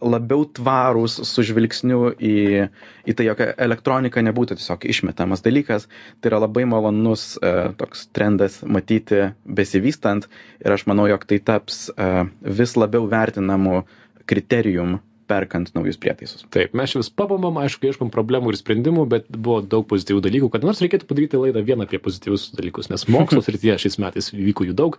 labiau 0.00 0.46
tvarūs 0.56 1.20
su 1.28 1.44
žvilgsniu 1.46 2.12
į 2.16 2.36
į 2.58 3.16
tai, 3.16 3.26
jog 3.28 3.42
elektronika 3.56 4.22
nebūtų 4.24 4.58
tiesiog 4.60 4.86
išmetamas 4.92 5.44
dalykas. 5.44 5.86
Tai 6.20 6.32
yra 6.32 6.42
labai 6.44 6.66
malonus 6.68 7.34
uh, 7.40 7.70
toks 7.80 8.08
trendas 8.16 8.60
matyti 8.66 9.30
besivystant 9.44 10.28
ir 10.64 10.76
aš 10.76 10.86
manau, 10.90 11.08
jog 11.10 11.26
tai 11.28 11.40
taps 11.44 11.88
uh, 11.94 12.24
vis 12.40 12.76
labiau 12.78 13.08
vertinamu 13.10 13.84
kriterijum 14.30 15.00
perkant 15.30 15.70
naujus 15.76 15.98
prietaisus. 16.00 16.44
Taip, 16.54 16.74
mes 16.76 16.94
vis 16.96 17.10
pabamam, 17.14 17.60
aišku, 17.62 17.86
ieškom 17.90 18.10
problemų 18.14 18.52
ir 18.52 18.58
sprendimų, 18.58 19.06
bet 19.10 19.30
buvo 19.30 19.60
daug 19.62 19.86
pozityvių 19.90 20.22
dalykų, 20.26 20.50
kad 20.54 20.66
nors 20.66 20.82
reikėtų 20.82 21.08
padaryti 21.10 21.40
laidą 21.40 21.62
vieną 21.66 21.86
apie 21.86 22.00
pozityvius 22.02 22.48
dalykus, 22.58 22.90
nes 22.92 23.06
mokslo 23.10 23.42
srityje 23.46 23.78
šiais 23.84 23.98
metais 24.02 24.30
vyko 24.34 24.66
jų 24.68 24.76
daug. 24.78 24.98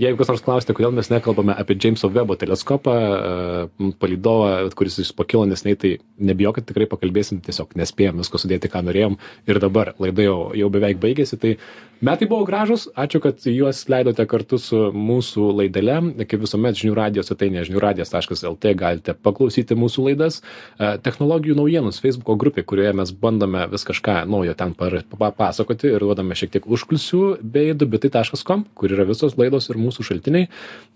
Jeigu 0.00 0.20
kas 0.20 0.32
nors 0.32 0.44
klausite, 0.46 0.76
kodėl 0.78 0.94
mes 0.96 1.10
nekalbame 1.12 1.56
apie 1.58 1.76
Jameso 1.82 2.10
Webo 2.12 2.38
teleskopą, 2.38 2.96
e, 3.02 3.92
palidovą, 4.02 4.52
kuris 4.78 5.00
jis 5.02 5.12
pakilo 5.16 5.44
nesnei, 5.50 5.76
tai 5.78 5.96
nebijokit, 6.22 6.68
tikrai 6.70 6.88
pakalbėsim, 6.90 7.42
tiesiog 7.44 7.74
nespėjom 7.78 8.22
visko 8.22 8.40
sudėti, 8.40 8.70
ką 8.72 8.84
norėjom 8.86 9.18
ir 9.50 9.62
dabar 9.62 9.94
laida 10.02 10.28
jau, 10.28 10.38
jau 10.56 10.70
beveik 10.72 11.02
baigėsi. 11.02 11.40
Tai 11.42 11.56
metai 12.02 12.28
buvo 12.28 12.44
gražus, 12.44 12.88
ačiū, 12.98 13.20
kad 13.22 13.40
juos 13.48 13.84
leidote 13.90 14.26
kartu 14.28 14.58
su 14.60 14.90
mūsų 14.94 15.48
laidele. 15.60 15.96
Kaip 16.28 16.44
visuomet 16.44 16.78
žinių 16.78 16.94
radijos 16.98 17.30
svetainėje 17.30 17.68
žiniųradijas.lt 17.70 18.72
galite 18.78 19.14
paklausyti 19.14 19.76
mūsų 19.78 20.06
laidas. 20.08 20.40
E, 20.78 20.94
technologijų 21.02 21.56
naujienos 21.58 22.00
Facebook'o 22.02 22.36
grupė, 22.40 22.64
kurioje 22.68 22.94
mes 22.98 23.12
bandome 23.24 23.66
vis 23.72 23.86
kažką 23.88 24.22
naujo 24.30 24.54
ten 24.58 24.74
papasakoti 24.76 25.92
ir 25.92 26.06
duodame 26.06 26.38
šiek 26.38 26.54
tiek 26.56 26.66
užkulsių, 26.66 27.22
bei 27.42 27.74
dubitai.com, 27.76 28.66
kur 28.74 28.96
yra 28.96 29.06
visos 29.08 29.38
laidos 29.40 29.70
ir 29.70 29.80
mūsų 29.80 30.08
šaltiniai. 30.12 30.50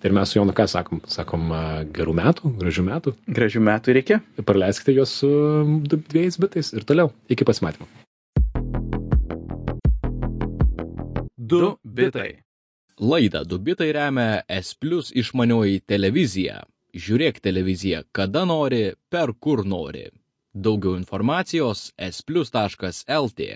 Ir 0.04 0.16
mes 0.16 0.32
su 0.32 0.40
Jonu 0.40 0.54
ką 0.56 0.68
sakom? 0.70 1.02
Sakom 1.10 1.52
gerų 1.96 2.16
metų, 2.20 2.56
gražių 2.62 2.88
metų. 2.90 3.14
Gražių 3.38 3.62
metų 3.70 3.96
reikia. 4.00 4.22
Praleiskite 4.46 4.96
juos 4.96 5.14
su 5.22 5.30
dviejais 5.86 6.40
bitais 6.42 6.74
ir 6.76 6.86
toliau. 6.88 7.14
Iki 7.32 7.48
pasimatymo. 7.48 8.05
Du 11.48 11.78
bitai. 11.84 12.42
Laidą 12.98 13.44
Dubitai 13.44 13.92
remia 13.92 14.40
S 14.48 14.74
plus 14.74 15.12
išmanioji 15.14 15.82
televizija 15.86 16.62
žiūrėk 16.96 17.38
televiziją 17.44 18.00
kada 18.16 18.42
nori, 18.48 18.94
per 19.12 19.30
kur 19.38 19.62
nori. 19.68 20.08
Daugiau 20.54 20.96
informacijos 20.98 21.90
splius.lt. 22.18 23.48